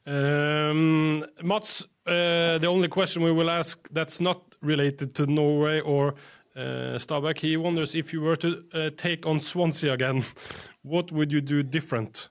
[0.06, 6.14] Um, Mats, uh, the only question we will ask that's not related to Norway or
[6.56, 10.24] uh, Stabæk, he wonders if you were to uh, take on Swansea again,
[10.82, 12.28] what would you do different?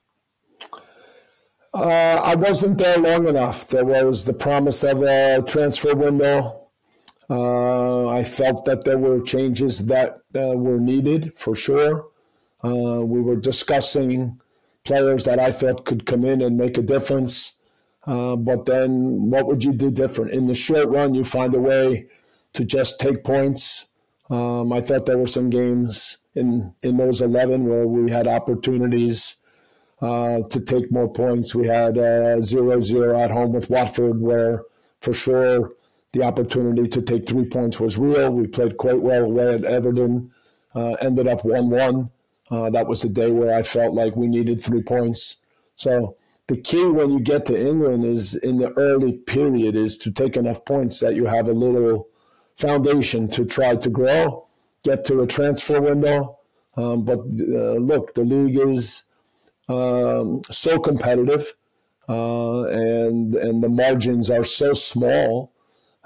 [1.74, 3.68] Uh, I wasn't there long enough.
[3.68, 6.60] There was the promise of a transfer window.
[7.28, 12.06] I felt that there were changes that were needed for sure.
[12.62, 14.40] We were discussing
[14.84, 17.58] players that I thought could come in and make a difference.
[18.06, 20.30] But then, what would you do different?
[20.30, 22.06] In the short run, you find a way
[22.54, 23.88] to just take points.
[24.30, 29.36] Um, I thought there were some games in in those eleven where we had opportunities
[30.00, 31.54] uh, to take more points.
[31.54, 34.62] We had uh, 0-0 at home with Watford, where
[35.00, 35.72] for sure
[36.12, 38.30] the opportunity to take three points was real.
[38.30, 40.30] We played quite well away at Everton,
[40.74, 42.10] uh, ended up one-one.
[42.50, 45.38] Uh, that was the day where I felt like we needed three points.
[45.76, 50.10] So the key when you get to England is in the early period is to
[50.10, 52.08] take enough points that you have a little
[52.54, 54.46] foundation to try to grow,
[54.84, 56.38] get to a transfer window.
[56.76, 59.04] Um, but uh, look, the league is
[59.68, 61.54] um, so competitive,
[62.08, 65.52] uh, and and the margins are so small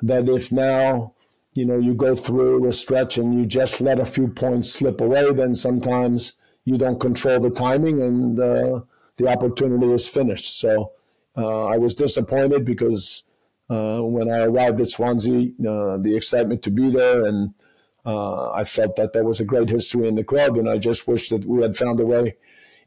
[0.03, 1.15] that if now
[1.55, 5.01] you know you go through a stretch and you just let a few points slip
[5.01, 6.35] away, then sometimes
[6.65, 8.81] you don't control the timing and uh,
[9.17, 10.59] the opportunity is finished.
[10.61, 10.93] So
[11.37, 13.25] uh, I was disappointed because
[13.71, 17.55] uh, when I arrived at Swansea, uh, the excitement to be there and.
[18.07, 21.07] Uh, I felt that there was a great history in the club, and I just
[21.07, 22.37] wish that we had found a way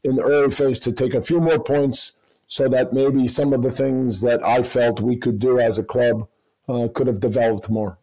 [0.02, 2.14] in the early phase to take a few more points
[2.48, 5.84] so that maybe some of the things that I felt we could do as a
[5.84, 6.26] club
[6.66, 7.98] could have developed more.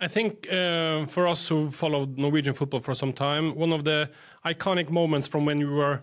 [0.00, 4.10] I think uh, for us who followed Norwegian football for some time, one of the
[4.46, 6.02] iconic moments from when you were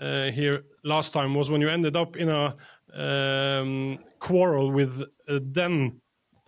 [0.00, 2.54] uh, here last time was when you ended up in a
[2.94, 6.00] um, quarrel with uh, then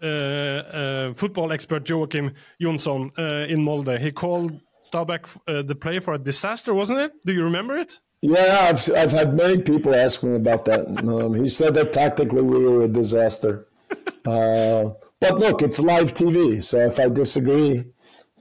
[0.03, 3.11] uh, uh, football expert Joachim Jonsson
[3.48, 3.98] in Molde.
[3.98, 7.12] He called Stabæk uh, the play for a disaster, wasn't it?
[7.24, 8.00] Do you remember it?
[8.22, 10.87] Yeah, I've, I've had many people ask me about that.
[10.87, 13.66] Um, he said that tactically we were a disaster.
[14.26, 17.87] Uh, but look, it's live TV, so if I disagree,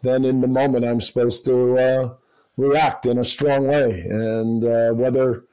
[0.01, 2.13] then in the moment I'm supposed to uh,
[2.57, 4.01] react in a strong way.
[4.09, 5.45] And uh, whether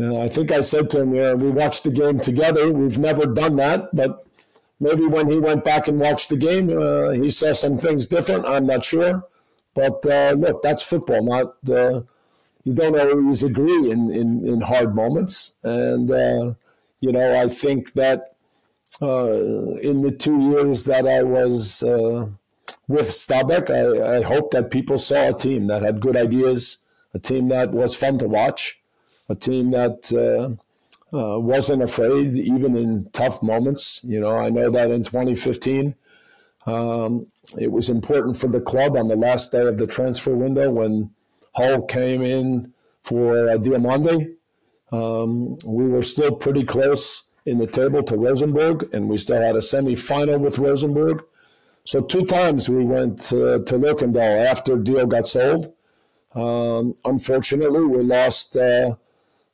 [0.00, 2.72] I think I said to him, yeah, we watched the game together.
[2.72, 4.26] We've never done that, but
[4.80, 8.46] maybe when he went back and watched the game, uh, he saw some things different.
[8.46, 9.24] I'm not sure.
[9.74, 11.22] But uh, look, that's football.
[11.22, 12.02] Not uh,
[12.64, 16.54] you don't always agree in, in, in hard moments, and uh,
[17.00, 18.36] you know I think that
[19.00, 19.30] uh,
[19.80, 22.28] in the two years that I was uh,
[22.86, 26.78] with Stabæk, I, I hope that people saw a team that had good ideas,
[27.14, 28.81] a team that was fun to watch,
[29.28, 30.12] a team that.
[30.12, 30.56] Uh,
[31.14, 34.00] wasn't afraid even in tough moments.
[34.02, 35.94] You know, I know that in 2015,
[36.66, 37.26] um,
[37.58, 41.10] it was important for the club on the last day of the transfer window when
[41.54, 44.34] Hull came in for uh, Diomande.
[44.90, 49.56] Um, we were still pretty close in the table to Rosenborg, and we still had
[49.56, 51.24] a semi-final with Rosenborg.
[51.84, 55.72] So two times we went to, to Lerkendal after Dio got sold.
[56.34, 58.94] Um, unfortunately, we lost uh,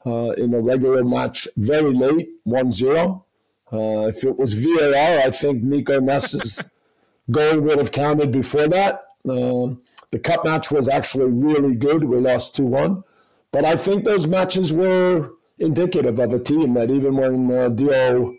[0.07, 3.23] uh, in a regular match very late, 1-0.
[3.71, 6.65] Uh, if it was VAR, I think Nico Mess's
[7.31, 9.03] goal would have counted before that.
[9.29, 12.05] Um, the cup match was actually really good.
[12.05, 13.05] We lost 2 1.
[13.51, 18.35] But I think those matches were indicative of a team that even when uh, Dio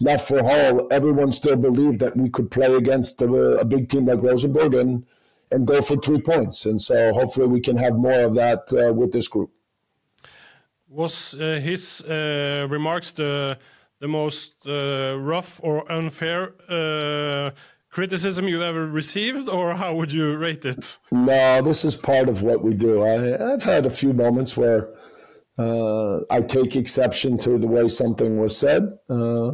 [0.00, 4.06] left for Hull, everyone still believed that we could play against a, a, big team
[4.06, 5.04] like Rosenborg and,
[5.50, 6.64] and go for three points.
[6.64, 9.50] And so hopefully we can have more of that uh, with this group.
[10.92, 13.58] Was uh, his uh, remarks the
[13.98, 16.52] the most uh, rough or unfair
[17.88, 20.98] criticism you've ever received, or how would you rate it?
[21.10, 23.02] No, this is part of what we do.
[23.04, 24.88] I, have had a few moments where
[25.58, 29.50] Uh, I take exception to the way something was said, uh,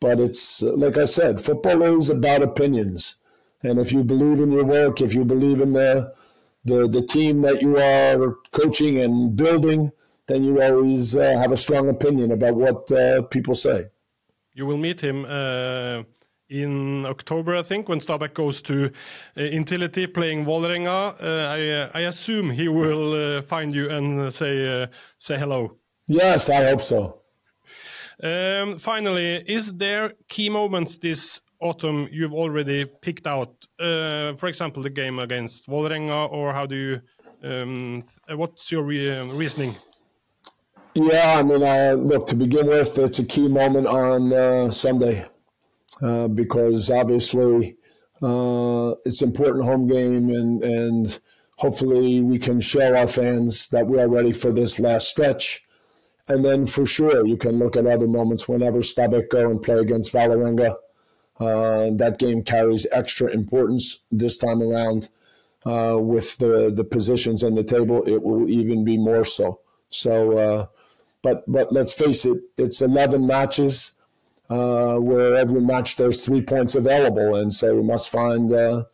[0.00, 3.16] but it's like I said, football is about opinions,
[3.62, 5.90] and if you believe in your work, if you believe in the
[6.64, 9.92] the, the team that you are coaching and building,
[10.26, 13.86] then you always uh, have a strong opinion about what uh, people say.
[14.54, 16.02] You will meet him uh,
[16.48, 18.86] in October, I think, when Stabæk goes to
[19.36, 21.14] uh, Intility playing Vålerenga.
[21.20, 25.76] Uh, I, uh, I assume he will find you and say say hello.
[26.08, 27.20] Yes, I hope so.
[28.22, 33.66] Um, finally, is there key moments this autumn you've already picked out?
[33.78, 37.00] Uh, for example, the game against Vålerenga, or how do you?
[37.42, 38.02] Um,
[38.34, 39.74] what's your re reasoning?
[40.98, 45.26] Yeah, I mean, I, look to begin with, it's a key moment on uh, Sunday
[46.00, 47.76] uh, because obviously
[48.22, 51.20] uh, it's an important home game, and and
[51.58, 55.66] hopefully we can show our fans that we are ready for this last stretch.
[56.28, 59.76] And then for sure, you can look at other moments whenever Stabæk go and play
[59.76, 60.76] against Vålerenga.
[61.38, 65.10] Uh, that game carries extra importance this time around.
[65.66, 69.60] Uh, with the, the positions on the table, it will even be more so.
[69.90, 70.66] So, uh,
[71.26, 73.92] but but let's face it, it's 11 matches
[74.48, 78.84] uh, where every match there's three points available, and so we must find uh,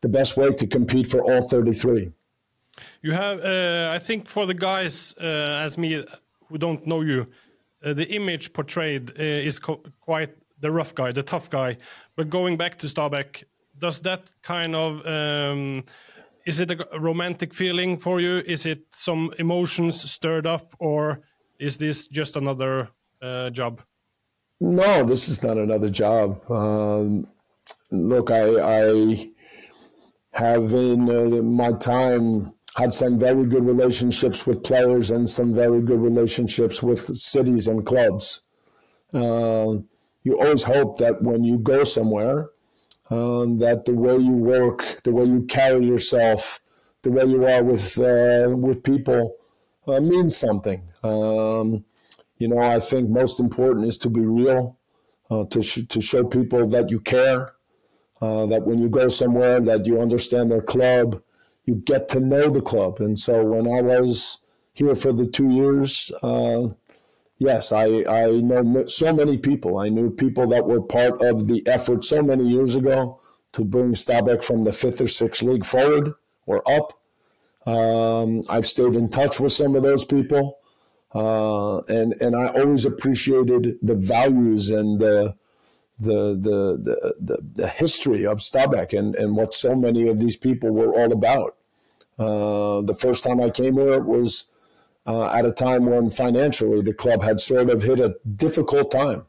[0.00, 2.12] the best way to compete for all 33.
[3.02, 6.04] You have, uh, I think, for the guys as me
[6.46, 7.26] who don't know you,
[7.80, 11.76] the image portrayed is quite the rough guy, the tough guy.
[12.16, 13.44] But going back to Stabæk,
[13.78, 15.84] does that kind of um,
[16.46, 18.42] is it a romantic feeling for you?
[18.46, 21.22] Is it some emotions stirred up, or
[21.60, 22.88] is this just another
[23.22, 23.82] uh, job?
[24.60, 26.50] No, this is not another job.
[26.50, 27.26] Um,
[27.90, 29.30] look, I, I
[30.32, 35.82] have in uh, my time had some very good relationships with players and some very
[35.82, 38.42] good relationships with cities and clubs.
[39.12, 39.74] Uh,
[40.22, 42.50] you always hope that when you go somewhere,
[43.10, 46.60] um, that the way you work, the way you carry yourself,
[47.02, 49.36] the way you are with uh, with people
[49.88, 50.89] uh, means something.
[51.02, 51.84] Um,
[52.38, 54.78] you know, I think most important is to be real,
[55.30, 57.54] uh, to sh- to show people that you care,
[58.20, 61.22] uh, that when you go somewhere, that you understand their club,
[61.64, 63.00] you get to know the club.
[63.00, 64.38] And so when I was
[64.72, 66.68] here for the two years, uh,
[67.38, 69.78] yes, I, I know so many people.
[69.78, 73.20] I knew people that were part of the effort so many years ago
[73.52, 76.14] to bring Stabæk from the fifth or sixth league forward
[76.46, 76.92] or up.
[77.66, 80.59] Um, I've stayed in touch with some of those people.
[81.14, 85.34] Uh, and, and I always appreciated the values and the,
[85.98, 90.70] the, the, the, the, history of Stabæk and, and what so many of these people
[90.70, 91.56] were all about.
[92.16, 94.50] Uh, the first time I came here, it was
[95.06, 99.26] uh, at a time when financially the club had sort of hit a difficult time.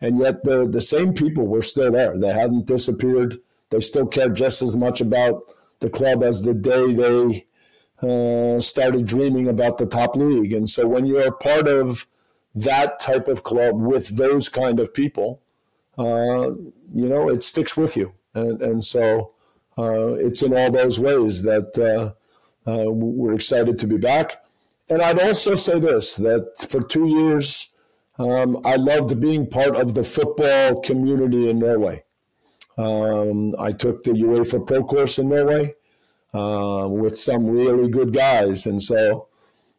[0.00, 2.18] And yet the, the same people were still there.
[2.18, 3.38] They hadn't disappeared.
[3.70, 5.42] They still cared just as much about
[5.78, 7.46] the club as the day they
[8.02, 10.52] uh, started dreaming about the top league.
[10.52, 12.06] And so when you're part of
[12.54, 15.40] that type of club with those kind of people,
[15.98, 16.50] uh,
[16.94, 18.14] you know, it sticks with you.
[18.34, 19.32] And, and so
[19.78, 24.44] uh, it's in all those ways that uh, uh, we're excited to be back.
[24.88, 27.68] And I'd also say this that for two years,
[28.18, 32.04] um, I loved being part of the football community in Norway.
[32.76, 35.74] Um, I took the UEFA Pro course in Norway
[36.32, 38.66] uh, with some really good guys.
[38.66, 39.28] And so,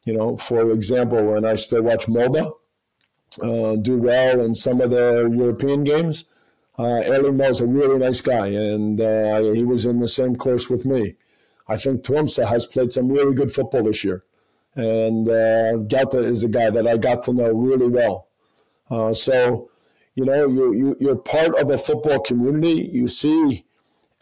[0.04, 2.52] you know, for example, when I still watch Molde
[3.42, 6.26] uh, do well in some of the European games,
[6.78, 10.70] uh, Erling Moe's a really nice guy, and uh, he was in the same course
[10.70, 11.16] with me.
[11.68, 14.24] I think Tromsø has played some really good football this year.
[14.76, 15.78] And uh,
[16.20, 18.28] is a guy that I got to know really well.
[18.90, 19.70] Uh, so,
[20.16, 22.90] you know, you, you, you're part of a football community.
[22.92, 23.66] You see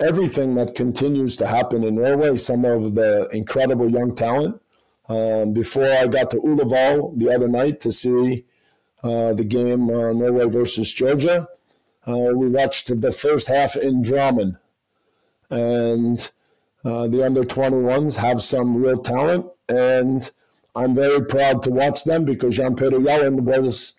[0.01, 4.61] everything that continues to happen in Norway, some of the incredible young talent.
[5.07, 8.45] Um, before I got to Ullevål the other night to see
[9.03, 11.47] uh, the game uh, Norway versus Georgia,
[12.07, 14.57] uh, we watched the first half in Drammen.
[15.49, 16.31] And
[16.83, 19.45] uh, the under 21s have some real talent.
[19.67, 20.31] And
[20.75, 23.93] I'm very proud to watch them because Jan Peter Yellen was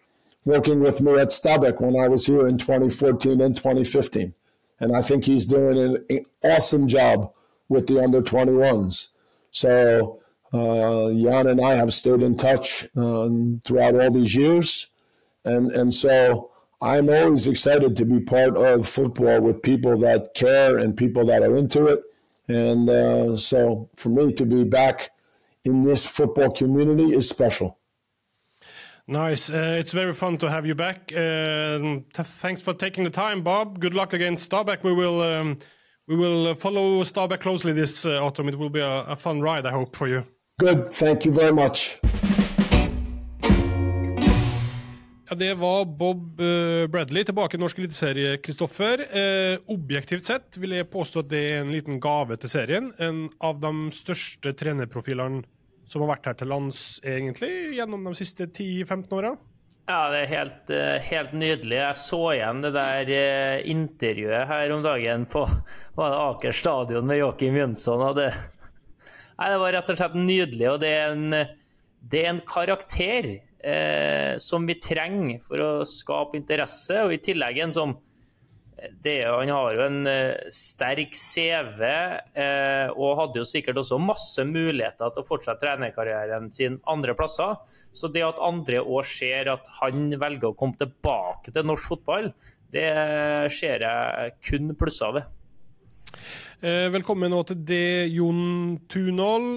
[0.44, 4.34] working with me at Stabæk when I was here in 2014 and 2015.
[4.82, 7.32] And I think he's doing an awesome job
[7.68, 9.10] with the under 21s.
[9.52, 10.20] So
[10.52, 14.88] uh, Jan and I have stayed in touch um, throughout all these years.
[15.44, 20.76] And, and so I'm always excited to be part of football with people that care
[20.78, 22.00] and people that are into it.
[22.48, 25.10] And uh, so for me to be back
[25.64, 27.78] in this football community is special.
[29.08, 29.50] Nice.
[29.50, 31.12] Uh, it's very fun to have you back.
[31.12, 33.80] Uh, thanks for taking the time, Bob.
[33.80, 34.84] Good luck against Starback.
[34.84, 35.58] We will um,
[36.06, 38.48] we will follow Starback closely this uh, autumn.
[38.48, 40.22] It will be a, a, fun ride, I hope, for you.
[40.58, 40.90] Good.
[40.92, 41.98] Thank you very much.
[45.28, 49.00] Ja, det var Bob uh, Bradley tilbake i norsk eliteserie, Kristoffer.
[49.00, 52.92] Uh, objektivt sett vil jeg påstå at det er en liten gave til serien.
[53.00, 55.42] En av de største trenerprofilene
[55.90, 59.32] som har vært her til lands egentlig gjennom de siste 10-15 åra?
[59.90, 61.76] Ja, det er helt, eh, helt, nydelig.
[61.80, 65.42] Jeg så igjen det der eh, intervjuet her om dagen på
[65.98, 68.04] Aker stadion med Joakim Jønsson.
[68.14, 68.28] Det,
[69.40, 70.68] nei, det var rett og slett nydelig.
[70.70, 71.34] Og det er en,
[71.98, 77.58] det er en karakter eh, som vi trenger for å skape interesse, og i tillegg
[77.66, 77.96] en som
[78.90, 84.44] det, han har jo en uh, sterk CV uh, og hadde jo sikkert også masse
[84.48, 87.60] muligheter til å fortsette trenerkarrieren sin andre plasser.
[87.94, 92.32] Så det at andre òg ser at han velger å komme tilbake til norsk fotball,
[92.72, 92.88] det
[93.52, 95.30] ser jeg kun plusser ved.
[96.62, 99.48] Uh, velkommen nå til det, Jon Tunål.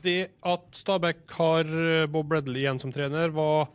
[0.00, 1.74] det at Stabæk har
[2.08, 3.68] Bob Bradley igjen som trener, var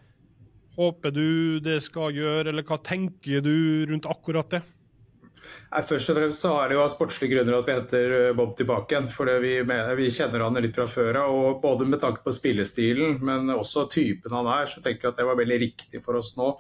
[0.78, 4.62] håper du det skal gjøre, eller hva tenker du rundt akkurat det?
[5.72, 8.34] Nei, først og fremst så er det jo av sportslige grunner at vi henter eh,
[8.38, 9.10] Bob tilbake igjen.
[9.12, 11.38] For vi, vi kjenner han litt fra før av.
[11.64, 15.30] Både med tanke på spillestilen, men også typen han er, så tenker jeg at det
[15.30, 16.54] var veldig riktig for oss nå.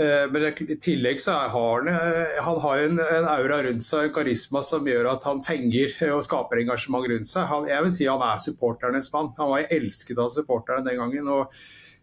[0.00, 4.08] Eh, men i tillegg så har han, eh, han har en, en, aura rundt seg,
[4.08, 7.48] en karisma som gjør at han fenger og skaper engasjement rundt seg.
[7.50, 9.34] Han, jeg vil si han er supporternes mann.
[9.38, 11.28] Han var elsket av supporterne den gangen.
[11.28, 11.54] og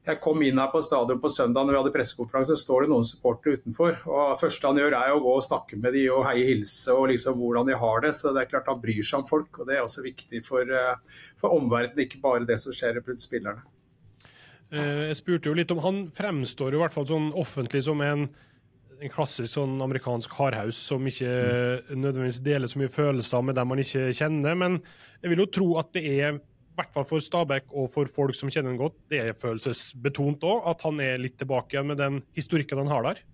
[0.08, 2.92] jeg kom inn her på stadion på søndag når vi hadde pressekonferanse, så står det
[2.94, 3.98] noen supportere utenfor.
[4.08, 6.96] og Det første han gjør er å gå og snakke med de og heie hilse
[6.96, 8.14] og liksom hvordan de har det.
[8.16, 10.64] Så det er klart han bryr seg om folk, og det er også viktig for,
[10.64, 13.66] eh, for omverdenen, ikke bare det som skjer rundt spillerne.
[14.72, 18.02] Eh, jeg spurte jo litt om, Han fremstår jo i hvert fall sånn offentlig som
[18.04, 18.28] en,
[18.98, 21.96] en klassisk sånn amerikansk hardhaus som ikke mm.
[22.00, 24.56] nødvendigvis deler så mye følelser med dem man ikke kjenner.
[24.56, 24.80] Men
[25.22, 26.40] jeg vil jo tro at det er
[26.78, 30.62] hvert fall for Stabæk og for folk som kjenner ham godt, det er følelsesbetont òg,
[30.72, 33.26] at han er litt tilbake igjen med den historikken han har der?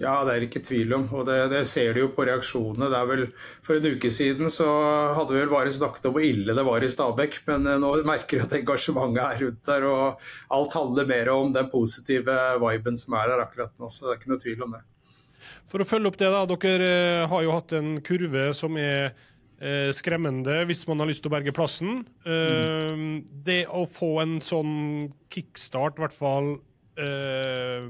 [0.00, 2.88] Ja, det er ikke tvil om, og det, det ser du jo på reaksjonene.
[2.92, 3.24] Det er vel,
[3.66, 4.68] For en uke siden så
[5.16, 7.90] hadde vi vel bare snakket om hvor ille det var i Stabæk, men eh, nå
[8.08, 9.88] merker vi at engasjementet er rundt der.
[9.90, 14.14] og Alt handler mer om den positive viben som er her akkurat nå, så det
[14.14, 14.82] er ikke noe tvil om det.
[15.70, 16.44] For å følge opp det, da.
[16.48, 19.12] Dere eh, har jo hatt en kurve som er
[19.60, 22.02] eh, skremmende hvis man har lyst til å berge plassen.
[22.24, 23.16] Eh, mm.
[23.46, 24.74] Det å få en sånn
[25.32, 26.52] kickstart, i hvert fall
[27.00, 27.88] eh,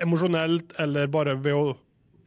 [0.00, 1.76] emosjonelt, eller bare ved å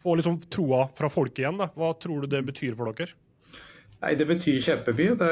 [0.03, 1.69] få liksom troa fra folket igjen, da.
[1.79, 3.15] hva tror du det betyr for dere?
[4.03, 5.13] Nei, Det betyr kjempemye.
[5.15, 5.27] Det,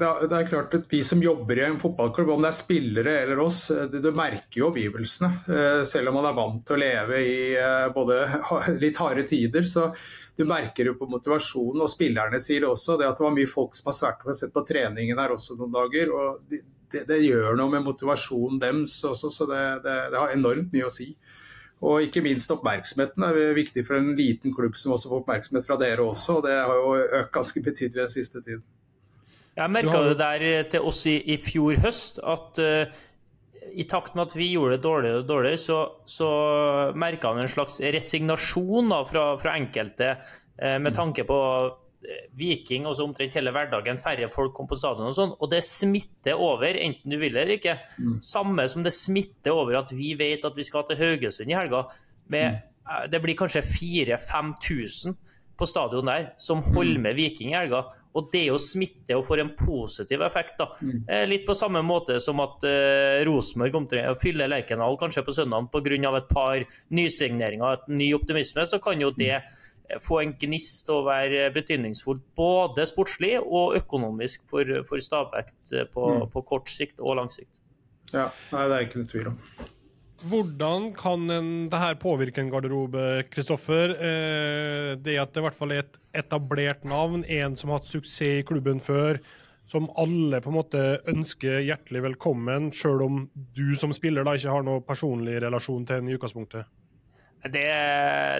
[0.00, 3.14] det, det, er klart at Vi som jobber i en fotballklubb, om det er spillere
[3.22, 3.60] eller oss,
[3.92, 5.30] du merker jo omgivelsene.
[5.46, 8.18] Eh, selv om man er vant til å leve i eh, både
[8.82, 9.92] litt harde tider, så
[10.34, 11.84] du merker jo på motivasjonen.
[11.84, 12.98] Og spillerne sier det også.
[12.98, 15.60] det at det var mye folk som har svært å sett på treningen her også
[15.60, 16.10] noen dager.
[16.10, 16.58] og
[16.92, 19.62] det gjør noe med motivasjonen deres også, så det,
[20.12, 21.12] har enormt mye å si.
[21.82, 25.78] Og ikke minst oppmerksomheten er viktig for en liten klubb som også får oppmerksomhet fra
[25.80, 26.38] dere også.
[26.38, 28.62] og Det har jo økt ganske betydelig den siste tiden.
[29.56, 33.00] Jeg merka det der til oss i, i fjor høst at uh,
[33.72, 36.28] i takt med at vi gjorde det dårligere og dårligere, så, så
[36.96, 41.38] merka han en slags resignasjon da, fra, fra, enkelte uh, med tanke på
[42.38, 45.34] Viking og så omtrent hele hverdagen, færre folk kom på stadion og sånn.
[45.38, 47.78] Og det smitter over, enten du vil eller ikke.
[47.98, 48.18] Mm.
[48.24, 51.86] Samme som det smitter over at vi vet at vi skal til Haugesund i helga.
[52.32, 52.68] Med, mm.
[52.82, 57.04] Eh, det blir kanskje 4000-5000 på stadion der som holder mm.
[57.06, 57.84] med Viking i helga.
[58.18, 60.58] Og det å smitte og får en positiv effekt.
[60.58, 60.66] da.
[60.82, 61.04] Mm.
[61.30, 66.16] Litt på samme måte som at uh, Rosenborg fyller Lerkendal kanskje på søndag pga.
[66.18, 69.70] et par nysigneringer, et ny optimisme, så kan jo det mm
[70.00, 75.52] få en gnist og være betydningsfullt både sportslig og økonomisk for, for Stabæk
[75.92, 76.26] på, mm.
[76.32, 77.60] på, kort sikt og lang sikt.
[78.12, 79.38] Ja, nei, det er ikke noe tvil om.
[80.22, 83.96] Hvordan kan en, det her påvirke en garderobe, Kristoffer?
[83.96, 87.90] Eh, det at det i hvert fall er et etablert navn, en som har hatt
[87.90, 89.18] suksess i klubben før,
[89.72, 93.24] som alle på en måte ønsker hjertelig velkommen, sjøl om
[93.56, 96.68] du som spiller da ikke har noe personlig relasjon til en i utgangspunktet?
[97.42, 97.64] Det,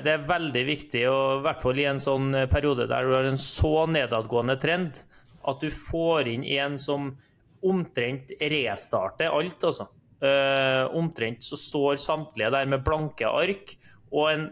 [0.05, 3.27] det, er veldig viktig, og i hvert fall i en sånn periode der du har
[3.27, 5.03] en så nedadgående trend,
[5.43, 7.11] at du får inn en som
[7.67, 9.59] omtrent restarter alt.
[9.59, 9.89] altså.
[10.23, 13.75] Uh, omtrent så står samtlige der med blanke ark.
[14.13, 14.45] og en,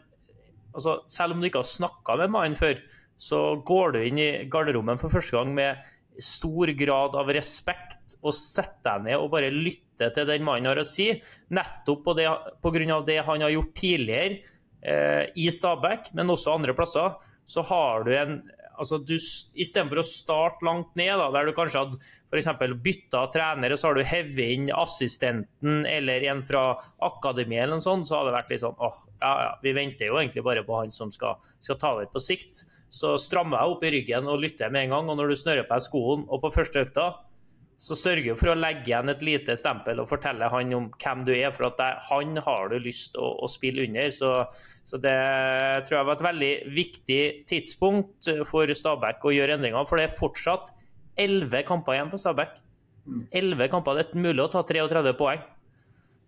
[0.75, 2.81] altså, Selv om du ikke har snakka med mannen før,
[3.21, 5.79] så går du inn i garderoben for første gang med
[6.23, 10.81] stor grad av respekt og sette deg ned og bare lytte til den mannen har
[10.81, 11.11] å si,
[11.53, 12.07] nettopp
[12.63, 14.41] på grunn av det han har gjort tidligere
[14.81, 17.19] eh, i Stabæk, men også andre plasser,
[17.51, 18.39] så har du en
[18.81, 22.01] altså du, Istedenfor å starte langt ned, da, der du kanskje hadde
[22.31, 22.51] f.eks.
[22.83, 26.65] bytta trener, og så har du hevet inn assistenten eller en fra
[27.11, 30.11] akademiet, eller noe sånt, så hadde det vært litt sånn åh, ja, ja, vi venter
[30.11, 32.65] jo egentlig bare på han som skal, skal ta over på sikt.
[32.91, 35.67] Så strammer jeg opp i ryggen og lytter med en gang, og når du snører
[35.67, 37.11] på deg skoen og på første økta,
[37.81, 41.31] så sørger for å legge igjen et lite stempel og fortelle han om hvem du
[41.33, 41.49] er.
[41.55, 44.11] For at det, han har du lyst til å, å, spille under.
[44.13, 44.33] Så,
[44.85, 45.15] så, det
[45.89, 49.89] tror jeg var et veldig viktig tidspunkt for Stabæk å gjøre endringer.
[49.89, 50.75] For det er fortsatt
[51.21, 52.61] elleve kamper igjen for Stabæk.
[53.41, 53.97] Elleve kamper.
[53.97, 55.41] Det er mulig å ta 33 poeng.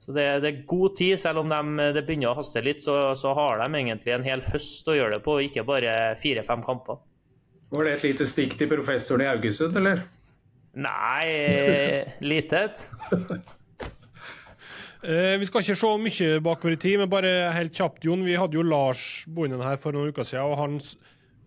[0.01, 3.13] Så det, det, er god tid, selv om de, det begynner å haste litt, så,
[3.15, 6.99] så, har de egentlig en hel høst å gjøre det på, ikke bare fire-fem kamper.
[7.71, 10.03] Var det et lite stikk til professoren i Haugesund, eller?
[10.73, 12.69] Nei, lite.
[15.03, 18.21] Eh, vi skal ikke se mye bakover i tid, men bare helt kjapt, Jon.
[18.23, 20.77] Vi hadde jo Lars Boinen her for noen uker siden, og han,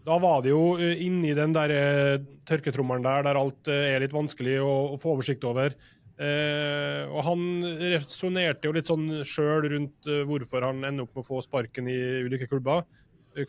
[0.03, 4.11] da var det jo eh, inni den der eh, tørketrommelen der, der alt er litt
[4.11, 5.71] vanskelig å, å få oversikt over.
[6.19, 7.47] Eh, og han
[7.95, 11.99] resonnerte jo litt sånn sjøl rundt hvorfor han ender opp med å få sparken i
[12.27, 12.83] ulike klubber.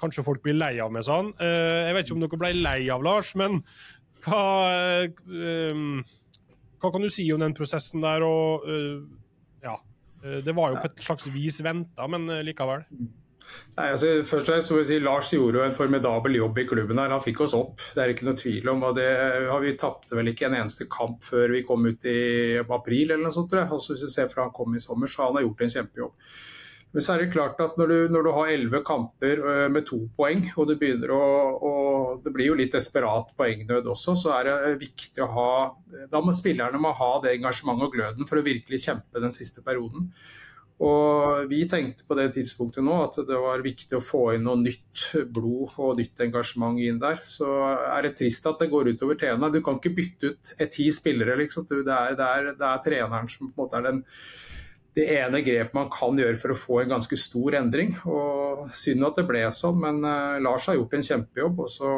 [0.01, 1.29] Kanskje folk blir lei av med sånn.
[1.39, 3.61] Uh, jeg vet ikke om dere ble lei av Lars, men
[4.27, 6.01] hva, um,
[6.83, 8.25] hva kan du si om den prosessen der?
[8.27, 9.05] Og, uh,
[9.65, 9.77] ja,
[10.23, 12.85] eh, det var jo på et slags vis venta, men likevel.
[13.77, 16.67] Nei, altså, først og fremst må jeg si Lars gjorde jo en formidabel jobb i
[16.69, 16.99] klubben.
[16.99, 17.13] her.
[17.13, 18.83] Han fikk oss opp, det er ikke noe tvil om.
[18.89, 19.09] og det
[19.63, 23.35] Vi tapte vel ikke en eneste kamp før vi kom ut i april, eller noe
[23.35, 23.51] sånt.
[23.53, 23.73] Tror jeg.
[23.79, 26.15] Altså, hvis du ser fra han kom i sommer, så han har gjort en kjempejobb.
[26.97, 29.85] Men så er det klart at når du, når du har elleve kamper øh, med
[29.85, 31.25] to poeng, og det begynner å,
[32.25, 35.51] Det blir jo litt desperat poengnød også, så er det viktig å ha
[36.09, 39.61] Da må spillerne må ha det engasjementet og gløden for å virkelig kjempe den siste
[39.67, 40.09] perioden.
[40.89, 44.63] Og Vi tenkte på det tidspunktet nå at det var viktig å få inn noe
[44.63, 45.05] nytt
[45.37, 47.21] blod og nytt engasjement inn der.
[47.29, 47.53] Så
[47.93, 49.53] er det trist at det går utover treneren.
[49.53, 51.37] Du kan ikke bytte ut ti spillere.
[51.45, 51.69] liksom.
[51.69, 54.05] Det er, det, er, det er treneren som på en måte er den
[54.97, 57.93] det ene grepet man kan gjøre for å få en ganske stor endring.
[58.09, 61.67] Og Synd at det ble sånn, men uh, Lars har gjort en kjempejobb.
[61.67, 61.97] og så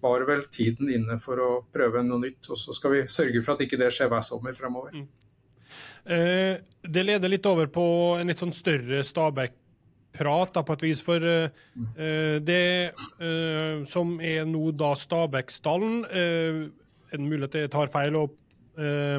[0.00, 2.50] var vel tiden inne for å prøve noe nytt.
[2.52, 4.94] Og så skal vi sørge for at ikke det skjer hver sommer fremover.
[4.94, 5.08] Mm.
[6.14, 7.86] Eh, det leder litt over på
[8.20, 11.02] en litt sånn større Stabæk-prat, på et vis.
[11.04, 11.88] For eh, mm.
[12.46, 12.62] det
[12.94, 16.62] eh, som er nå da Stabæk-stallen, eh,
[17.10, 18.38] mulighet det mulig at jeg tar feil og
[18.78, 19.18] eh,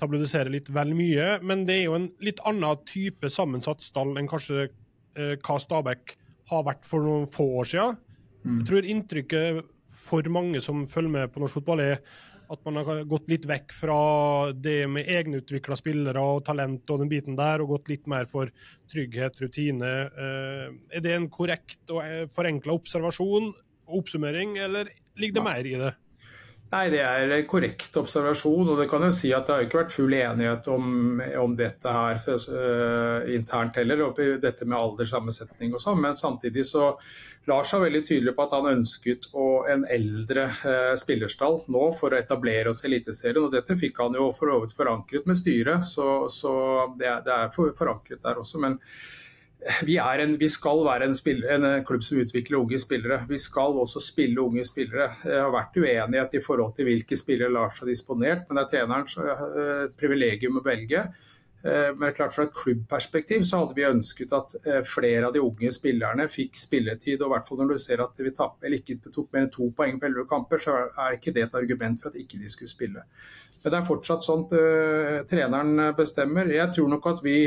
[0.00, 1.38] tabloidisere litt vel mye.
[1.42, 6.16] Men det er jo en litt annen type sammensatt stall enn kanskje eh, hva Stabæk
[6.48, 7.98] har vært for noen få år siden.
[8.44, 8.56] Mm.
[8.60, 9.62] Jeg tror inntrykket
[9.98, 12.00] for mange som følger med på norsk fotball, er
[12.48, 13.98] at man har gått litt vekk fra
[14.56, 18.48] det med egenutvikla spillere og talent og den biten der, og gått litt mer for
[18.92, 19.90] trygghet, rutine.
[20.08, 24.88] Eh, er det en korrekt og eh, forenkla observasjon og oppsummering, eller
[25.20, 25.92] ligger det mer i det?
[26.68, 28.68] Nei, Det er korrekt observasjon.
[28.68, 31.88] og det kan jo si at Det har ikke vært full enighet om, om dette
[31.88, 34.04] her uh, internt heller,
[34.42, 36.00] dette med alderssammensetning og sånn.
[36.00, 36.92] Men samtidig så
[37.48, 42.12] Lars er veldig tydelig på at han ønsket å, en eldre uh, spillerstall nå for
[42.12, 43.46] å etablere oss i Eliteserien.
[43.46, 46.52] og Dette fikk han jo for forankret med styret, så, så
[46.98, 48.60] det, er, det, er forankret der også.
[48.60, 48.76] men
[49.82, 53.24] vi, en, vi, skal være en, spiller, en, klubb som utvikler unge spillere.
[53.28, 55.08] Vi skal også spille unge spillere.
[55.24, 58.70] Det har vært uenighet i forhold til hvilke spillere Lars har disponert, men det er
[58.76, 61.02] trenerens uh, privilegium å velge.
[61.64, 65.42] Uh, men klart Fra et klubbperspektiv så hadde vi ønsket at uh, flere av de
[65.42, 67.18] unge spillerne fikk spilletid.
[67.18, 69.98] og hvert fall Når du ser at vi tapp, ikke tok mer enn to poeng
[69.98, 73.02] på elleve kamper, så er ikke det et argument for at ikke de skulle spille.
[73.58, 74.44] Men det er fortsatt sånn
[75.26, 76.46] treneren bestemmer.
[76.46, 77.40] Jeg tror nok at vi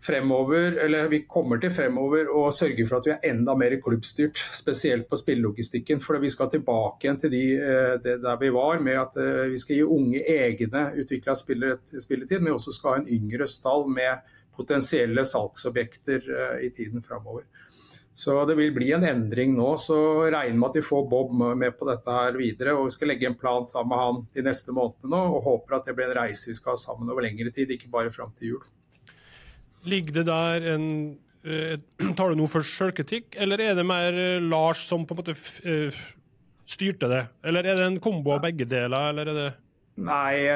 [0.00, 4.40] fremover, eller vi kommer til fremover å sørge for at vi er enda mer klubbstyrt,
[4.56, 6.00] spesielt på spillelogistikken.
[6.00, 9.50] For vi skal tilbake igjen til de, eh, det der vi var, med at eh,
[9.52, 13.88] vi skal gi unge egne utvikla spilletid, men vi også skal ha en yngre stall
[13.92, 14.24] med
[14.56, 17.44] potensielle salgsobjekter eh, i tiden fremover.
[18.12, 19.68] Så det vil bli en endring nå.
[19.78, 19.96] Så
[20.32, 22.74] regner med at vi får Bob med på dette her videre.
[22.76, 25.78] Og vi skal legge en plan sammen med han de neste månedene nå, og håper
[25.78, 28.34] at det blir en reise vi skal ha sammen over lengre tid, ikke bare fram
[28.36, 28.68] til jul.
[29.88, 30.86] Ligger det der en
[31.44, 31.78] eh,
[32.16, 35.36] Tar du noe for sjølkritikk, eller er det mer eh, Lars som på en måte
[35.64, 36.04] eh,
[36.68, 37.24] styrte det?
[37.46, 39.50] Eller er det en kombo av begge deler, eller er det
[40.00, 40.46] Nei,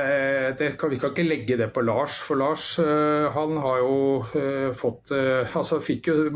[0.80, 2.14] kan, vi kan ikke legge det på Lars.
[2.24, 6.30] For Lars han har jo fått altså fikk jo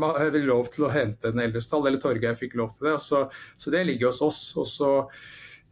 [0.45, 2.99] lov til å hente en eldrestall, eller Torgeir fikk lov til det.
[3.01, 3.23] Så,
[3.57, 4.41] så det ligger hos oss.
[4.61, 4.91] Og så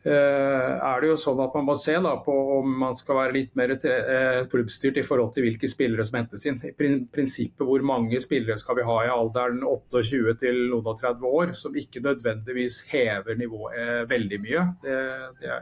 [0.06, 3.74] er det jo sånn at man må se på om man skal være litt mer
[3.76, 6.62] eh, klubbstyrt i forhold til hvilke spillere som hentes inn.
[6.64, 11.28] I prinsippet hvor mange spillere skal vi ha i alderen 28 til noen og 30
[11.42, 14.66] år, som ikke nødvendigvis hever nivået eh, veldig mye.
[14.86, 14.98] Det,
[15.42, 15.60] det,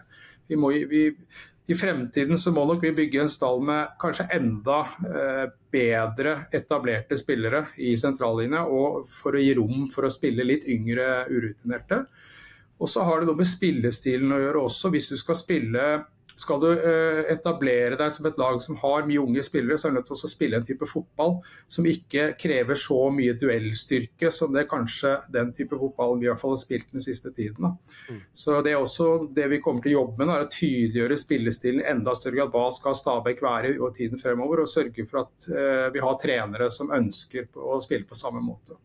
[0.51, 1.07] vi må, vi,
[1.65, 7.17] I fremtiden så må nok vi bygge en stall med kanskje enda eh, bedre etablerte
[7.17, 12.03] spillere i sentrallinja, og for å gi rom for å spille litt yngre urutinerte.
[12.79, 14.91] Og så har det noe med spillestilen å gjøre også.
[14.93, 15.85] Hvis du skal spille
[16.35, 19.93] skal du eh, etablere deg som et lag som har mye unge spillere, så er
[19.93, 21.37] du nødt til å spille en type fotball
[21.71, 26.41] som ikke krever så mye duellstyrke som det kanskje den type fotball vi i hvert
[26.41, 27.77] fall har spilt den siste tiden.
[28.09, 28.19] Mm.
[28.35, 31.87] Så Det er også det vi kommer til å jobbe med, er å tydeliggjøre spillestilen
[31.93, 32.51] enda større grad.
[32.51, 36.67] Hva skal Stabæk være i tiden fremover, og sørge for at uh, vi har trenere
[36.73, 38.75] som ønsker å spille på samme måte.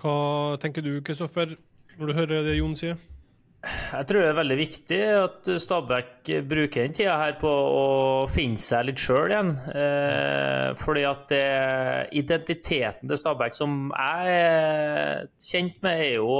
[0.00, 1.56] Hva tenker du, Kristoffer?
[2.00, 2.98] Når du hører det Jon sier?
[3.60, 7.82] Jeg tror det er veldig viktig at Stabæk bruker den tida her på å
[8.32, 9.50] finne seg litt sjøl igjen.
[9.76, 11.42] Eh, fordi at det,
[12.16, 16.38] identiteten til Stabæk som jeg er kjent med, er jo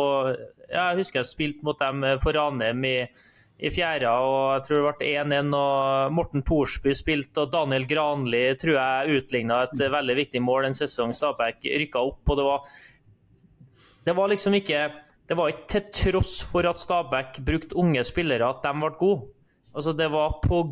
[0.70, 2.96] Jeg husker jeg spilte mot dem for Ranheim i,
[3.58, 5.52] i fjerde, og jeg tror det ble 1-1.
[5.58, 10.80] og Morten Thorsby spilte, og Daniel Granli tror jeg utligna et veldig viktig mål en
[10.80, 12.22] sesong Stabæk rykka opp.
[12.30, 12.74] og det var,
[14.08, 14.88] det var liksom ikke
[15.30, 19.28] det var ikke til tross for at Stabæk brukte unge spillere at de ble gode.
[19.70, 20.64] Altså, det var pga.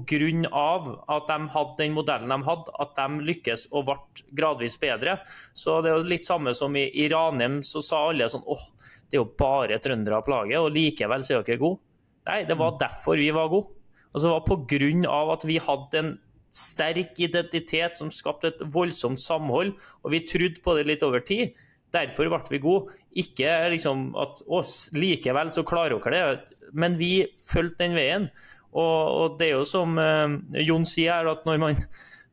[1.14, 3.94] at de hadde den modellen de hadde, at de lykkes og ble
[4.34, 5.20] gradvis bedre.
[5.54, 8.64] Så det er jo litt samme som i, i Ranheim, så sa alle sånn åh,
[9.06, 11.78] det er jo bare trøndere på laget, og likevel så er dere gode.
[12.26, 13.70] Nei, det var derfor vi var gode.
[14.10, 15.14] Altså, det var pga.
[15.36, 16.12] at vi hadde en
[16.50, 21.54] sterk identitet som skapte et voldsomt samhold, og vi trodde på det litt over tid.
[21.94, 22.94] Derfor ble vi gode.
[23.16, 28.28] Ikke liksom at oss likevel så klarer dere det, men vi fulgte den veien.
[28.68, 30.36] Og, og, det er jo som eh,
[30.66, 31.78] Jon sier at når man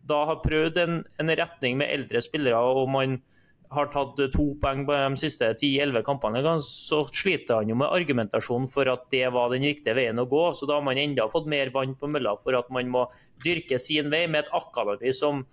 [0.06, 3.16] da har prøvd en, en, retning med eldre spillere, og man
[3.74, 8.70] har tatt to poeng på de siste 10-11 kampene, så sliter han jo med argumentasjonen
[8.72, 10.43] for at det var den riktige veien å gå.
[10.53, 13.08] Så da har man enda fått mer vann på mølla for at man må
[13.43, 15.43] dyrke sin vei med et akademi som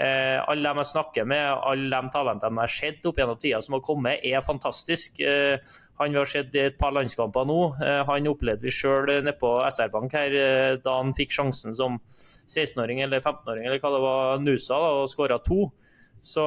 [0.00, 3.76] alle dem jeg snakker med, alle de talentene jeg har sett opp gjennom tida som
[3.76, 5.20] har kommet, er fantastisk.
[5.20, 5.58] Eh,
[6.00, 7.58] han vi har sett i et par landskamper nå.
[7.84, 11.98] Eh, han opplevde vi sjøl nede på SR-Bank her eh, da han fikk sjansen som
[12.48, 15.66] 16-åring eller 15-åring eller hva det var, Nusa, da, og skåra to.
[16.24, 16.44] Så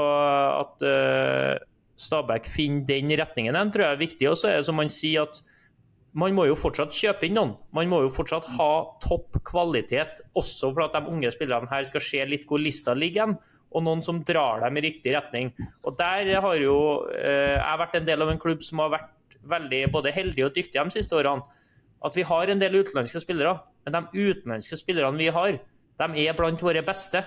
[0.58, 1.62] at eh,
[2.04, 4.32] Stabæk finner den retningen, den tror jeg er viktig.
[4.32, 5.44] Og så er det som man sier at
[6.14, 7.56] man må jo fortsatt kjøpe inn noen.
[7.74, 8.70] Man må jo fortsatt ha
[9.02, 13.34] topp kvalitet, også for at de unge spillerne her skal se litt hvor lista ligger
[13.74, 15.52] og noen som drar dem i riktig retning.
[15.84, 16.78] Og Der har jo
[17.10, 20.56] eh, jeg vært en del av en klubb som har vært veldig både heldig og
[20.56, 21.42] dyktig de siste årene.
[22.04, 23.56] At vi har en del utenlandske spillere,
[23.86, 25.58] men de utenlandske spillerne vi har,
[26.04, 27.24] de er blant våre beste.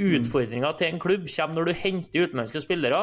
[0.00, 3.00] Utfordringa til en klubb kommer når du henter utenlandske spillere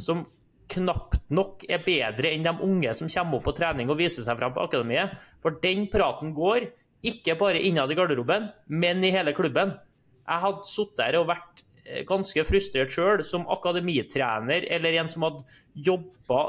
[0.00, 0.24] som
[0.72, 4.38] knapt nok er bedre enn de unge som kommer opp på trening og viser seg
[4.38, 5.16] fram på akademiet.
[5.44, 6.70] For den praten går
[7.06, 9.74] ikke bare innad i garderoben, men i hele klubben.
[10.22, 15.26] Jeg hadde sittet der og vært eh, ganske frustrert sjøl som akademitrener eller en som
[15.26, 15.42] hadde
[15.74, 16.42] jobba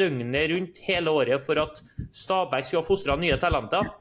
[0.00, 3.92] døgnet rundt hele året for at Stabæk skulle ha fostra nye talenter.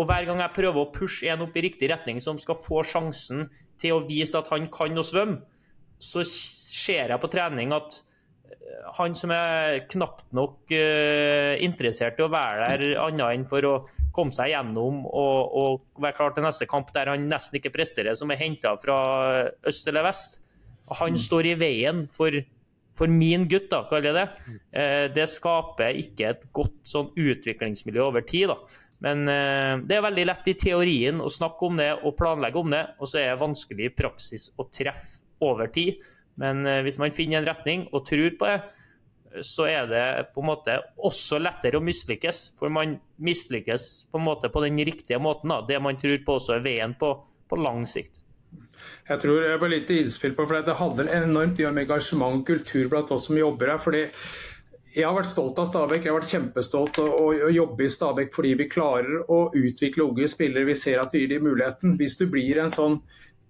[0.00, 2.80] Og hver gang jeg prøver å pushe en opp i riktig retning som skal få
[2.88, 3.50] sjansen
[3.80, 5.42] til å vise at han kan å svømme,
[6.00, 7.98] så ser jeg på trening at
[8.96, 13.74] han som er knapt nok uh, interessert i å være der, annet enn for å
[14.16, 18.16] komme seg gjennom og, og være klar til neste kamp, der han nesten ikke presterer,
[18.18, 18.98] som er henta fra
[19.68, 20.40] øst eller vest.
[21.00, 21.22] Han mm.
[21.22, 22.34] står i veien for,
[22.98, 24.54] for min gutt, da, kaller jeg det.
[24.74, 28.50] Uh, det skaper ikke et godt sånn, utviklingsmiljø over tid.
[28.52, 28.78] da.
[29.06, 32.72] Men uh, det er veldig lett i teorien å snakke om det og planlegge om
[32.74, 36.02] det, og så er det vanskelig i praksis å treffe over tid.
[36.40, 38.60] Men eh, hvis man finner en retning og tror på det,
[39.46, 40.74] så er det på en måte
[41.06, 42.42] også lettere å mislykkes.
[42.58, 45.52] For man mislykkes på en måte på den riktige måten.
[45.52, 45.60] Da.
[45.68, 47.14] Det man tror på også er veien på,
[47.46, 48.24] på lang sikt.
[49.06, 52.88] Jeg tror jeg bare litt innspill på, for Det handler enormt om engasjement og kultur
[52.90, 53.82] blant oss som jobber her.
[53.82, 54.06] fordi
[54.90, 56.02] jeg har vært stolt av Stabæk.
[56.02, 60.26] Jeg har vært kjempestolt av å jobbe i Stabæk fordi vi klarer å utvikle unge
[60.26, 60.66] spillere.
[60.66, 61.94] Vi ser at vi gir dem muligheten.
[62.00, 62.98] Hvis du blir en sånn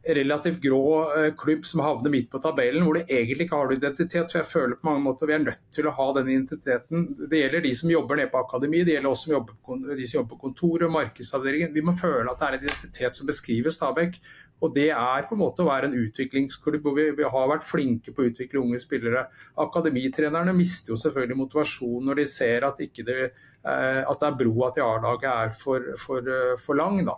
[0.08, 3.80] relativt grå eh, klubb som havner midt på tabellen, hvor du egentlig ikke har noen
[3.80, 4.32] identitet.
[4.32, 7.08] For jeg føler på mange måter vi er nødt til å ha den identiteten.
[7.20, 9.42] Det gjelder de som jobber nede på akademi, det gjelder også
[9.90, 11.74] de som jobber på kontoret og markedsavdelingen.
[11.76, 14.16] Vi må føle at det er en identitet som beskriver Stabæk.
[14.60, 17.64] Og Det er på en måte å være en utviklingsklubb hvor vi, vi, har vært
[17.64, 19.22] flinke på å utvikle unge spillere.
[19.60, 23.20] Akademitrenerne mister jo selvfølgelig motivasjon når de ser at, det,
[23.64, 27.00] eh, at det er broa til A-laget er for, for, eh, for lang.
[27.08, 27.16] da.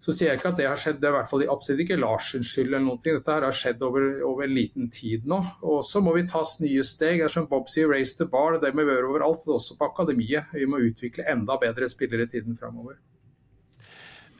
[0.00, 1.98] Så sier jeg ikke at det har skjedd, det er i hvert fall absolutt ikke
[2.00, 2.70] Larsens skyld.
[2.70, 3.18] eller noen ting.
[3.18, 5.42] Dette her har skjedd over, over, en liten tid nå.
[5.60, 7.20] Og så må vi ta nye steg.
[7.20, 8.56] Det er som Bob sier, raise the bar.
[8.62, 10.48] Det må vi gjøre overalt, og også på akademiet.
[10.56, 12.96] Vi må utvikle enda bedre spillere i tiden framover.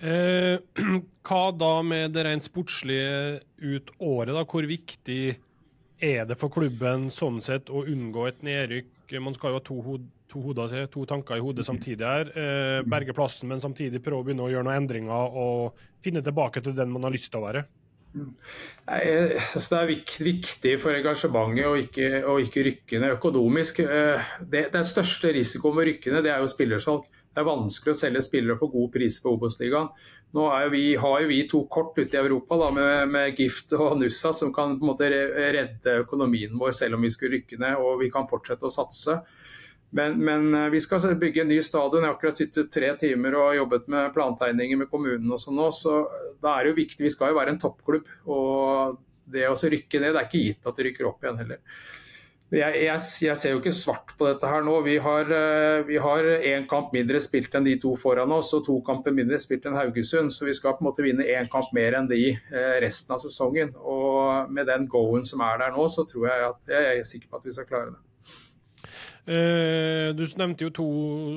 [0.00, 0.56] Eh,
[1.28, 4.32] hva da med det rent sportslige ut året?
[4.32, 4.46] da?
[4.48, 5.22] Hvor viktig
[6.00, 8.88] er det for klubben sånn sett å unngå et nedrykk?
[9.18, 12.30] Man skal jo ha to hod, to, hoder, to tanker i hodet samtidig her.
[12.30, 16.62] Eh, berge plassen, men samtidig prøve å begynne å gjøre noen endringer og finne tilbake
[16.62, 17.66] til den man har lyst til å være.
[18.10, 19.02] Nei,
[19.54, 19.90] altså det er
[20.26, 23.82] viktig for engasjementet å ikke, å ikke rykke ned økonomisk.
[23.84, 27.06] Eh, det, den største risikoen med å det er jo spillersalg.
[27.30, 29.92] Det er vanskelig å selge spillere for god pris på Obos-ligaen.
[30.32, 33.96] Nå vi, har jo vi to kort ute i Europa da, med, med, Gift og
[33.98, 37.80] Nussa som kan på en måte redde økonomien vår selv om vi skulle rykke ned,
[37.82, 39.16] og vi kan fortsette å satse.
[39.90, 42.04] Men, men, eh, vi skal bygge en ny stadion.
[42.04, 45.66] Jeg har akkurat sittet tre timer og jobbet med plantegninger med kommunen og sånn nå,
[45.74, 46.04] så
[46.42, 47.06] da er det jo viktig.
[47.08, 48.12] Vi skal jo være en toppklubb.
[48.30, 49.00] Og
[49.30, 51.62] det å rykke ned, det er ikke gitt at det rykker opp igjen heller.
[52.50, 54.80] Jeg, jeg, jeg, ser jo ikke svart på dette her nå.
[54.82, 59.38] Vi har én kamp mindre spilt enn de to foran oss, og to kamper mindre
[59.38, 60.34] spilt enn Haugesund.
[60.34, 63.22] Så vi skal på en måte vinne én kamp mer enn de eh, resten av
[63.22, 63.70] sesongen.
[63.78, 67.30] Og med den go-en som er der nå, så tror jeg at jeg er sikker
[67.30, 68.02] på at vi skal klare det.
[69.30, 70.90] Eh, du nevnte jo to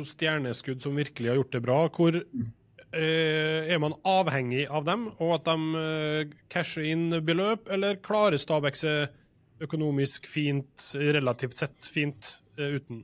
[0.07, 1.79] stjerneskudd som virkelig har gjort det bra.
[1.93, 8.01] Hvor eh, Er man avhengig av dem, og at de eh, casher inn beløp, eller
[8.01, 9.19] klarer Stabæk seg
[9.63, 13.03] økonomisk fint, relativt sett fint, uten?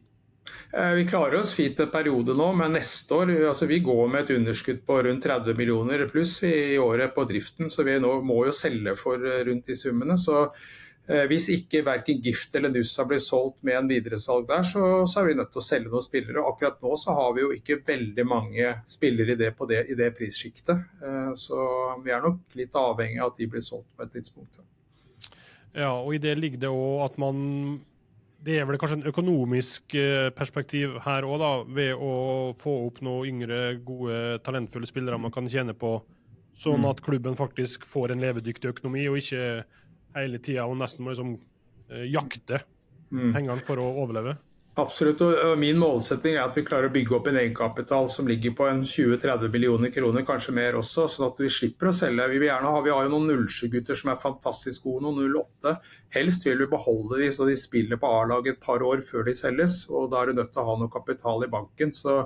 [0.95, 4.32] Vi klarer oss fint en periode nå, men neste år altså vi går med et
[4.34, 7.70] underskudd på rundt 30 millioner pluss i året på driften.
[7.70, 10.18] Så vi nå må jo selge for rundt de summene.
[10.18, 10.47] Så
[11.10, 15.22] Eh, hvis ikke verken Gift eller Nussa blir solgt med en videresalg der, så, så,
[15.22, 16.43] er vi nødt til å selge noen spillere.
[16.45, 20.84] Akkurat nå så har vi jo ikke veldig mange spillere i det, det, det prissjiktet.
[21.01, 21.64] Eh, så
[22.05, 24.62] vi er nok litt avhengig av at de blir solgt på et tidspunkt.
[25.78, 27.80] Ja, og i det ligger det òg at man
[28.41, 32.13] Det er vel kanskje en økonomisk eh, perspektiv her òg, da, ved å
[32.59, 35.97] få opp noen yngre, gode, talentfulle spillere man kan tjene på,
[36.55, 36.88] sånn mm.
[36.88, 39.65] at klubben faktisk får en levedyktig økonomi, og ikke
[40.15, 42.61] hele tida og nesten må liksom uh, jakte
[43.11, 43.34] mm.
[43.36, 44.38] pengene for å overleve?
[44.80, 45.21] Absolutt.
[45.21, 48.67] og Min målsetting er at vi klarer å bygge opp en egenkapital som ligger på
[48.69, 52.27] 20-30 millioner kroner, kanskje mer også, sånn at vi slipper å selge.
[52.32, 55.75] Vi, gjerne vi har jo noen 07-gutter som er fantastisk gode, noen 08.
[56.15, 59.36] Helst vil vi beholde de så de spiller på A-laget et par år før de
[59.38, 59.82] selges.
[59.89, 61.93] og Da er du nødt til å ha noe kapital i banken.
[61.95, 62.23] så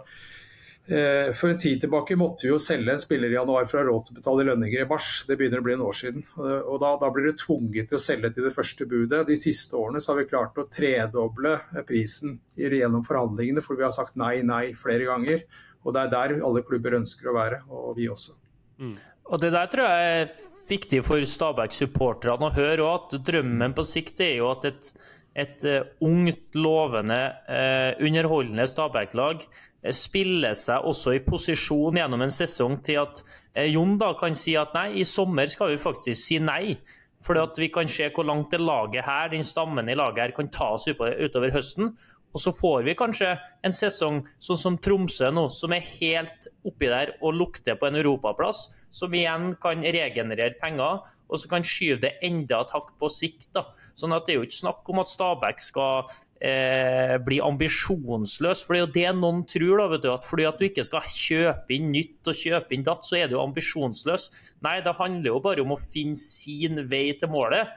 [0.84, 3.88] for en tid tilbake måtte vi jo selge en spiller i januar for å ha
[3.88, 5.12] råd til å betale lønninger i mars.
[5.30, 6.26] Det begynner å bli en år siden.
[6.36, 9.22] Og da, da blir du tvunget til å selge til det første budet.
[9.30, 11.56] De siste årene så har vi klart å tredoble
[11.88, 15.48] prisen gjennom forhandlingene, for vi har sagt nei, nei flere ganger.
[15.84, 18.36] Og det er der alle klubber ønsker å være, og vi også.
[18.84, 18.96] Mm.
[19.32, 23.86] Og Det der tror jeg er viktig for Stabæk-supporterne å høre òg, at drømmen på
[23.88, 24.92] sikt er jo at et,
[25.34, 29.46] et uh, ungt, lovende, uh, underholdende Stabæk-lag
[29.92, 33.24] spiller spille seg også i posisjon gjennom en sesong til at
[33.56, 36.78] eh, Jon da kan si at nei, i sommer skal vi faktisk si nei.
[37.24, 40.52] Fordi vi kan se hvor langt det laget her, den stammen i laget her kan
[40.52, 41.94] ta oss utover høsten.
[42.34, 43.30] Og så får vi kanskje
[43.64, 48.00] en sesong sånn som Tromsø nå, som er helt oppi der og lukter på en
[48.00, 48.66] europaplass.
[48.92, 51.04] Som igjen kan regenerere penger,
[51.34, 53.50] og så kan skyve det enda et hakk på sikt.
[53.56, 53.66] da.
[53.98, 56.06] Sånn at Det er jo ikke snakk om at Stabæk skal
[56.38, 58.62] eh, bli ambisjonsløs.
[58.62, 59.78] For det er jo det noen tror.
[59.82, 62.86] da, vet du, at Fordi at du ikke skal kjøpe inn nytt og kjøpe inn
[62.86, 64.30] datt, så er du ambisjonsløs.
[64.62, 67.74] Nei, det handler jo bare om å finne sin vei til målet.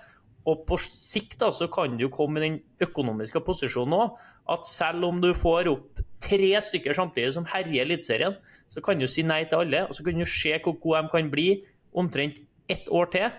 [0.47, 4.21] Og på sikt da, så kan du komme i den økonomiske posisjonen òg
[4.55, 8.37] at selv om du får opp tre stykker samtidig som herjer Eliteserien,
[8.71, 9.87] så kan du si nei til alle.
[9.89, 11.49] Og så kan du se hvor gode de kan bli
[11.97, 12.39] omtrent
[12.71, 13.35] ett år til.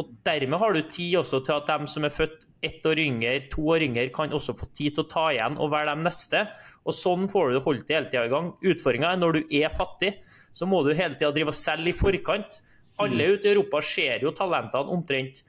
[0.00, 3.34] Og dermed har du tid også til at de som er født ett år yngre,
[3.52, 6.40] to år yngre, kan også få tid til å ta igjen og være de neste.
[6.82, 8.50] Og sånn får du holdt det hele tida i gang.
[8.58, 10.16] Utfordringa er når du er fattig,
[10.54, 12.58] så må du hele tida drive og selge i forkant.
[13.02, 15.42] Alle ute i Europa ser jo talentene omtrent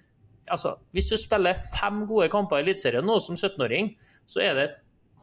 [0.50, 3.92] altså, Hvis du spiller fem gode kamper i Eliteserien nå som 17-åring,
[4.30, 4.68] så er det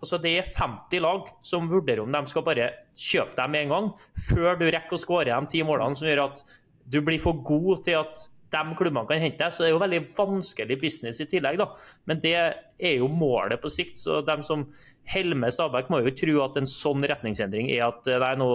[0.01, 3.75] altså, det er 50 lag som vurderer om de skal bare kjøpe dem med en
[3.75, 3.89] gang,
[4.29, 6.45] før du rekker å skåre de ti målene som gjør at
[6.93, 9.55] du blir for god til at de klubbene kan hente deg.
[9.55, 11.69] Så det er jo veldig vanskelig business i tillegg, da.
[12.11, 14.01] Men det er jo målet på sikt.
[14.03, 14.67] Så de som
[15.13, 18.51] holder med Stabæk, må jo tro at en sånn retningsendring er at nei, nå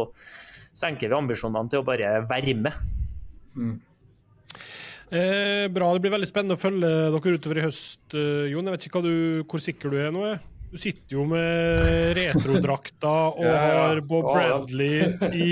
[0.77, 2.81] senker vi ambisjonene til å bare være med.
[3.57, 3.77] Mm.
[5.07, 5.93] Eh, bra.
[5.93, 8.67] Det blir veldig spennende å følge dere utover i høst, eh, Jon.
[8.67, 9.15] Jeg vet ikke du,
[9.47, 10.23] hvor sikker du er nå?
[10.67, 13.83] Du sitter jo med retrodrakta og ja, ja.
[13.87, 15.51] har Bob Bradley i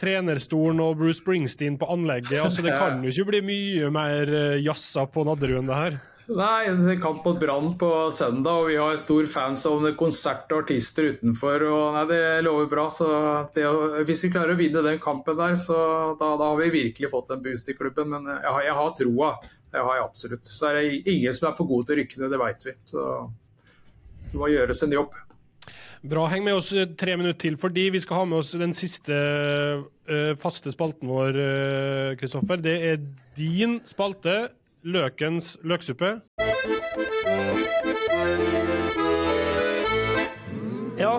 [0.00, 2.40] trenerstolen og Bruce Springsteen på anlegget.
[2.42, 6.00] Altså, det kan jo ikke bli mye mer eh, jazza på Nadderud enn det her.
[6.30, 10.52] Nei, det er kamp mot Brann på søndag, og vi har stor fans av konsert
[10.54, 11.64] og artister utenfor.
[11.66, 12.84] og nei, Det lover bra.
[12.90, 13.08] så
[13.54, 13.64] det,
[14.06, 17.34] Hvis vi klarer å vinne den kampen der, så da, da, har vi virkelig fått
[17.34, 18.12] en boost i klubben.
[18.14, 19.32] Men jeg har, jeg har troa.
[19.72, 20.46] Det har jeg absolutt.
[20.46, 22.76] Så er det ingen som er for gode til å rykke ned, det vet vi.
[22.92, 23.08] Så
[24.30, 25.18] det må gjøres en jobb.
[26.00, 26.24] Bra.
[26.32, 30.32] Heng med oss tre minutter til, fordi vi skal ha med oss den siste uh,
[30.40, 31.36] faste spalten vår,
[32.20, 32.56] Kristoffer.
[32.56, 33.04] Uh, det er
[33.36, 34.48] din spalte
[34.80, 36.14] Løkens løksuppe.
[41.00, 41.14] Ja,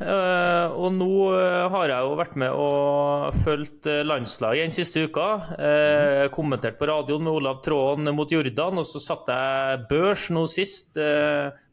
[0.00, 5.04] eh, og nå eh, har jeg jo vært med og fulgt eh, landslaget den siste
[5.04, 5.26] uka.
[6.32, 10.96] Kommentert på radioen med Olav Tråen mot Jordan, og så satte jeg børs nå sist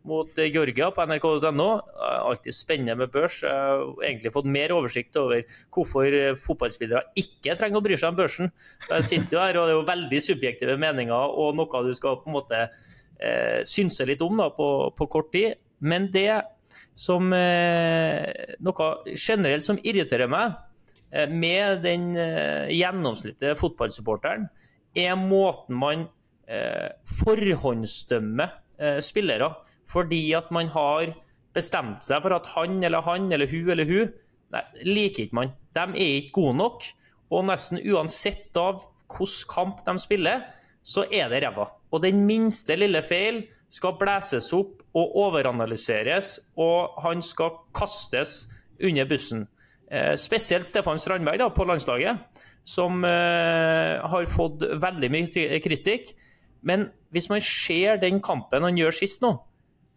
[0.08, 1.68] mot Georgia på nrk.no.
[2.04, 3.42] Alltid spennende med børs.
[3.46, 5.44] Jeg har egentlig fått mer oversikt over
[5.74, 8.52] hvorfor fotballspillere ikke trenger å bry seg om børsen.
[8.90, 12.20] Jeg sitter jo her, og det er jo veldig subjektive meninger og noe du skal
[12.22, 15.60] på en måte eh, synse litt om da, på, på kort tid.
[15.84, 16.42] Men det
[16.98, 20.54] som eh, noe generelt som irriterer meg
[21.12, 24.48] eh, med den eh, gjennomsnittlige fotballsupporteren,
[24.94, 26.06] er måten man
[26.46, 26.92] eh,
[27.24, 29.50] forhåndsdømmer eh, spillere
[29.90, 31.14] fordi at man har
[31.54, 34.14] bestemt seg for at han eller han eller hun eller hun
[34.54, 35.54] nei, liker ikke man.
[35.76, 36.90] De er ikke gode nok.
[37.34, 40.46] Og nesten uansett av hvilken kamp de spiller,
[40.84, 41.68] så er det ræva.
[41.94, 48.44] Og den minste lille feil skal blæses opp og overanalyseres, og han skal kastes
[48.84, 49.48] under bussen.
[49.90, 52.22] Eh, spesielt Stefan Strandberg da, på landslaget,
[52.64, 56.14] som eh, har fått veldig mye kritikk.
[56.64, 59.36] Men hvis man ser den kampen han gjør sist nå,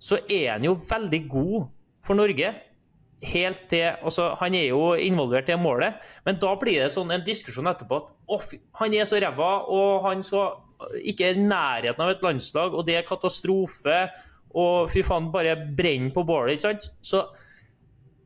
[0.07, 1.67] så er han jo veldig god
[2.07, 2.53] for Norge.
[3.27, 5.97] Helt til, altså, Han er jo involvert i målet,
[6.27, 8.47] men da blir det sånn en diskusjon etterpå at oh,
[8.81, 10.61] han er så ræva, og han skal
[11.09, 14.07] ikke i nærheten av et landslag, og det er katastrofe.
[14.57, 16.91] Og fy faen, bare brenn på bålet, ikke sant.
[17.05, 17.25] Så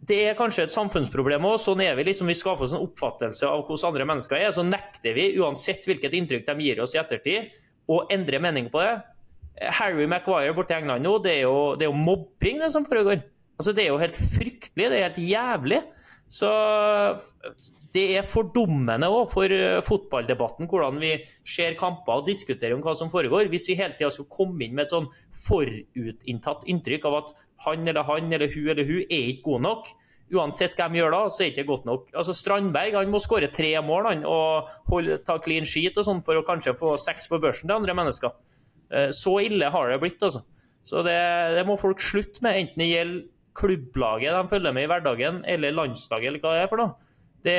[0.07, 1.57] det er kanskje et samfunnsproblem òg.
[1.62, 2.07] Sånn er vi.
[2.11, 4.53] liksom, Vi skaffer oss en oppfattelse av hvordan andre mennesker er.
[4.55, 7.51] Så nekter vi, uansett hvilket inntrykk de gir oss i ettertid,
[7.91, 8.95] å endre mening på det.
[9.61, 12.87] Harry Maguire borte i England nå, det er, jo, det er jo mobbing det som
[12.87, 13.21] foregår.
[13.61, 14.87] Altså, Det er jo helt fryktelig.
[14.89, 15.83] Det er helt jævlig.
[16.31, 16.49] Så
[17.91, 21.11] det er fordummende òg for eh, fotballdebatten hvordan vi
[21.43, 23.51] ser kamper og diskuterer om hva som foregår.
[23.51, 25.09] Hvis vi hele tida skulle komme inn med et sånn
[25.47, 27.35] forutinntatt inntrykk av at
[27.67, 29.91] han eller han eller hun eller hun er ikke god nok,
[30.31, 32.07] uansett hva de gjør da, så er det ikke godt nok.
[32.15, 36.23] Altså Strandberg han må skåre tre mål han, og holde, ta clean sheet og sånn
[36.27, 38.39] for å kanskje få seks på børsen til andre mennesker.
[38.91, 40.43] Eh, så ille har det blitt, altså.
[40.86, 41.18] Så det,
[41.57, 43.28] det må folk slutte med, enten det gjelder
[43.61, 47.11] klubblaget de følger med i hverdagen, eller landslaget, eller hva det er for noe.
[47.41, 47.57] Det,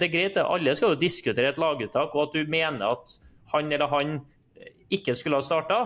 [0.00, 0.38] det, er greit.
[0.42, 3.14] Alle skal jo diskutere et laguttak, og at du mener at
[3.52, 4.16] han eller han
[4.92, 5.78] ikke skulle ha starta.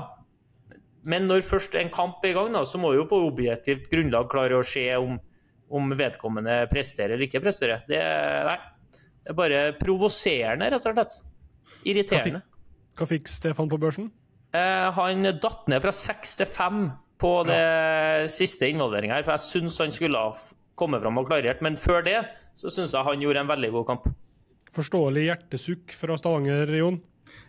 [1.09, 4.29] Men når først en kamp er i gang, da, så må jo på objektivt grunnlag
[4.33, 5.16] klare å se om,
[5.68, 7.85] om vedkommende presterer eller ikke presterer.
[7.89, 8.01] Det,
[8.49, 8.59] nei,
[9.22, 11.20] det er bare provoserende, rett og slett.
[11.89, 12.43] Irriterende.
[12.43, 14.11] Hva fikk, hva fikk Stefan på børsen?
[14.57, 16.87] Eh, han datt ned fra seks til fem
[17.19, 18.29] på det ja.
[18.31, 20.33] siste involveringa her, for jeg syns han skulle ha
[20.79, 21.61] kommet fram og klarert.
[21.65, 22.21] Men før det
[22.59, 24.09] så syns jeg han gjorde en veldig god kamp.
[24.77, 27.01] Forståelig hjertesukk fra Stavanger, Jon?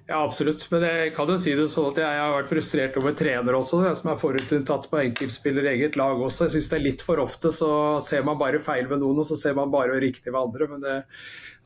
[0.09, 0.63] Ja, absolutt.
[0.71, 3.83] Men jeg kan jo si det sånn at jeg har vært frustrert over trener også,
[3.85, 6.47] jeg som er forutinntatt på enkeltspiller eget lag også.
[6.47, 7.69] Jeg syns det er litt for ofte så
[8.01, 10.69] ser man bare feil ved noen, og så ser man bare riktig ved andre.
[10.71, 10.95] Men det,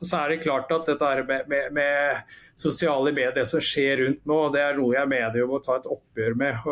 [0.04, 4.26] så er det klart at dette med, med, med sosiale medier, det som skjer rundt
[4.28, 6.68] nå, det er noe jeg mener vi må ta et oppgjør med.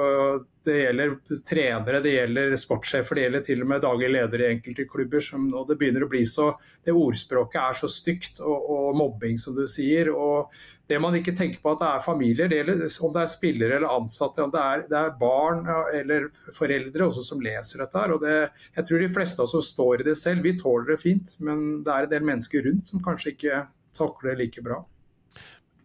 [0.62, 1.16] Det gjelder
[1.48, 5.24] trenere, det gjelder sportssjefer, det gjelder til og med daglig leder i enkelte klubber.
[5.24, 6.52] Som, og det begynner å bli så
[6.84, 10.12] Det ordspråket er så stygt, og, og, mobbing, som du sier.
[10.12, 10.52] og
[10.90, 13.76] det man ikke tenker på at det er familier, det gjelder, om det er spillere
[13.78, 15.62] eller ansatte, om det er, det er barn
[15.98, 17.98] eller foreldre også som leser dette.
[17.98, 20.56] her, og det, Jeg tror de fleste av oss som står i det selv, vi
[20.58, 23.66] tåler det fint, men det er en del mennesker rundt som kanskje ikke
[23.96, 24.82] takler det like bra.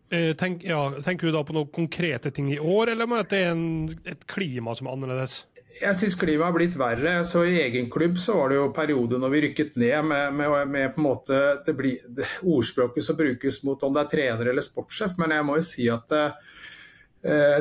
[0.10, 3.44] Eh, tenk, ja, tenker du da på noen konkrete ting i år, eller at det
[3.44, 5.42] er en, et klima som er annerledes?
[5.82, 7.18] Jeg syns klimaet har blitt verre.
[7.28, 10.72] Så I egen klubb så var det jo perioder når vi rykket ned med, med,
[10.74, 14.52] med på en måte det blir, det, ordspråket som brukes mot om det er trener
[14.52, 15.18] eller sportssjef.
[15.22, 16.26] Men jeg må jo si at det,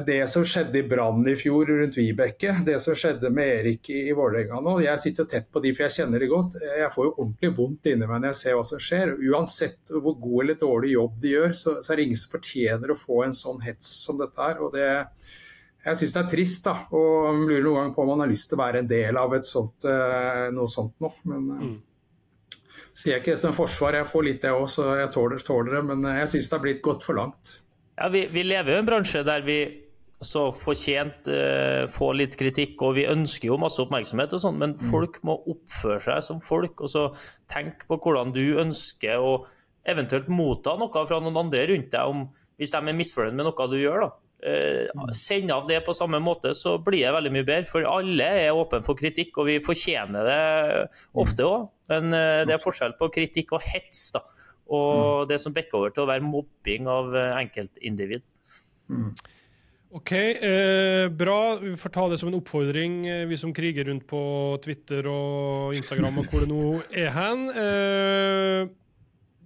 [0.06, 4.02] det som skjedde i Brann i fjor rundt Vibeke, det som skjedde med Erik i,
[4.10, 6.58] i Vålerenga nå Jeg sitter jo tett på de, for jeg kjenner de godt.
[6.62, 9.16] Jeg får jo ordentlig vondt inni meg når jeg ser hva som skjer.
[9.30, 12.92] Uansett hvor god eller dårlig jobb de gjør, så, så er det ingen som fortjener
[12.92, 14.62] å få en sånn hets som dette her.
[14.62, 14.90] og det
[15.86, 16.74] jeg syns det er trist, da.
[16.96, 19.36] Og lurer noen gang på om man har lyst til å være en del av
[19.36, 21.14] et sånt, uh, noe sånt noe.
[21.30, 22.58] Men uh, mm.
[22.90, 25.78] sier jeg ikke det som forsvar, jeg får litt det òg, så jeg tåler, tåler,
[25.78, 25.82] det.
[25.92, 27.58] Men uh, jeg syns det har blitt gått for langt.
[27.96, 29.60] Ja, vi, vi, lever jo i en bransje der vi
[30.26, 31.28] så fortjent
[31.92, 34.86] får litt kritikk, og vi ønsker jo masse oppmerksomhet og sånn, men mm.
[34.88, 37.02] folk må oppføre seg som folk, og så
[37.52, 39.34] tenk på hvordan du ønsker å
[39.84, 42.24] eventuelt motta noe fra noen andre rundt deg, om,
[42.56, 44.06] hvis de er misfornøyd med noe du gjør.
[44.06, 47.70] da Eh, send av det på samme måte, så blir det veldig mye bedre.
[47.70, 50.42] For alle er åpne for kritikk, og vi fortjener det
[51.18, 51.70] ofte òg.
[51.90, 54.22] Men eh, det er forskjell på kritikk og hets, da.
[54.66, 54.92] Og
[55.24, 55.28] mm.
[55.30, 58.26] det som bikker over til å være mobbing av eh, enkeltindivid.
[58.90, 59.10] Mm.
[59.96, 61.40] OK, eh, bra.
[61.62, 64.22] Vi får ta det som en oppfordring, vi som kriger rundt på
[64.62, 67.46] Twitter og Instagram og hvor det nå er hen.
[67.50, 68.74] Eh,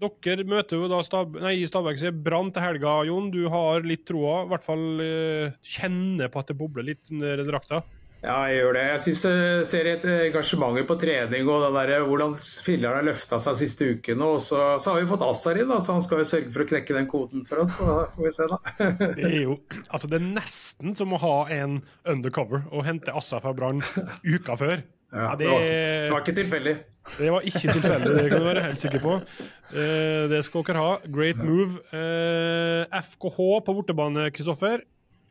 [0.01, 3.30] dere møter jo da Stab nei, Stabæk Brann til helga, Jon.
[3.34, 4.44] Du har litt troa.
[4.44, 7.82] I hvert fall eh, kjenner på at det bobler litt under drakta.
[8.20, 8.82] Ja, jeg gjør det.
[8.84, 13.57] Jeg synes jeg ser et engasjement på trening og der, hvordan filler'n har løfta seg
[13.62, 14.24] siste uken.
[14.26, 16.68] Og så, så, har vi fått Assar inn, så han skal jo sørge for å
[16.68, 17.78] knekke den koden for oss.
[17.80, 18.61] Så får vi se, da.
[19.16, 19.57] det er jo
[19.88, 23.80] altså det er nesten som å ha en undercover og hente Assar fra Brann
[24.20, 24.84] uka før.
[25.11, 26.74] Ja, det, var ikke, det, var ikke, tilfeldig.
[27.18, 29.16] Det var ikke tilfeldig, det kan du være helt sikker på.
[29.74, 30.94] Uh, det skal dere ha.
[31.11, 31.82] Great move.
[31.90, 34.84] Uh, eh, FKH på bortebane, Kristoffer.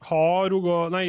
[0.10, 0.56] Har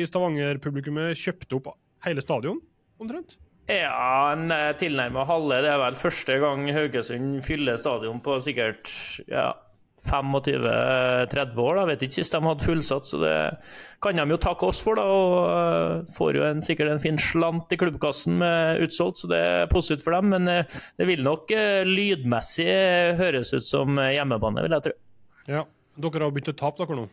[0.06, 1.72] Stavanger-publikummet kjøpt opp
[2.06, 2.58] hele stadion,
[3.02, 3.38] omtrent?
[3.70, 5.60] Ja, en eh, tilnærma halve.
[5.62, 8.90] Det er vel første gang Haugesund fyller stadion på sikkert
[9.30, 9.52] ja,
[10.06, 11.78] 25-30 år.
[11.78, 13.34] da, Vet ikke sist de hadde fullsatt, så det
[14.02, 15.00] kan de jo takke oss for.
[15.00, 19.30] da, Og uh, får jo en, sikkert en fin slant i klubbkassen med utsolgt, så
[19.30, 20.32] det er positivt for dem.
[20.34, 22.70] Men uh, det vil nok uh, lydmessig
[23.20, 24.98] høres ut som hjemmebane, vil jeg tro.
[25.50, 25.64] Ja,
[26.00, 27.08] Dere har begynt å tape, dere nå?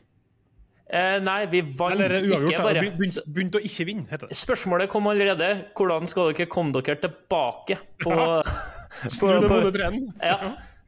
[0.88, 2.84] Eh, nei, vi vant uavgjort, ikke bare.
[2.96, 4.38] Begynt, begynt å ikke vinne, heter det.
[4.40, 5.50] Spørsmålet kom allerede.
[5.76, 8.40] Hvordan skal dere komme dere tilbake på, ja.
[9.20, 9.92] på, på, på
[10.24, 10.38] ja.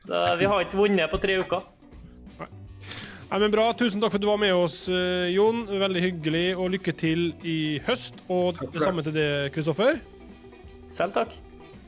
[0.07, 1.67] Da, vi har ikke vunnet på tre uker.
[3.29, 3.67] Ja, men bra.
[3.77, 5.67] Tusen takk for at du var med oss, eh, Jon.
[5.69, 8.17] Veldig hyggelig, og lykke til i høst.
[8.27, 9.99] Og det samme til det, Kristoffer.
[10.89, 11.35] Selv takk.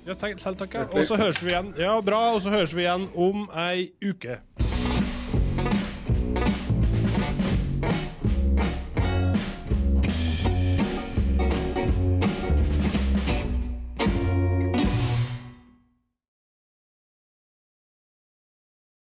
[0.05, 0.73] Ja, selv takk.
[0.73, 0.85] Ja.
[0.93, 2.33] Og så høres vi igjen Ja, bra.
[2.35, 4.37] Og så høres vi igjen om ei uke.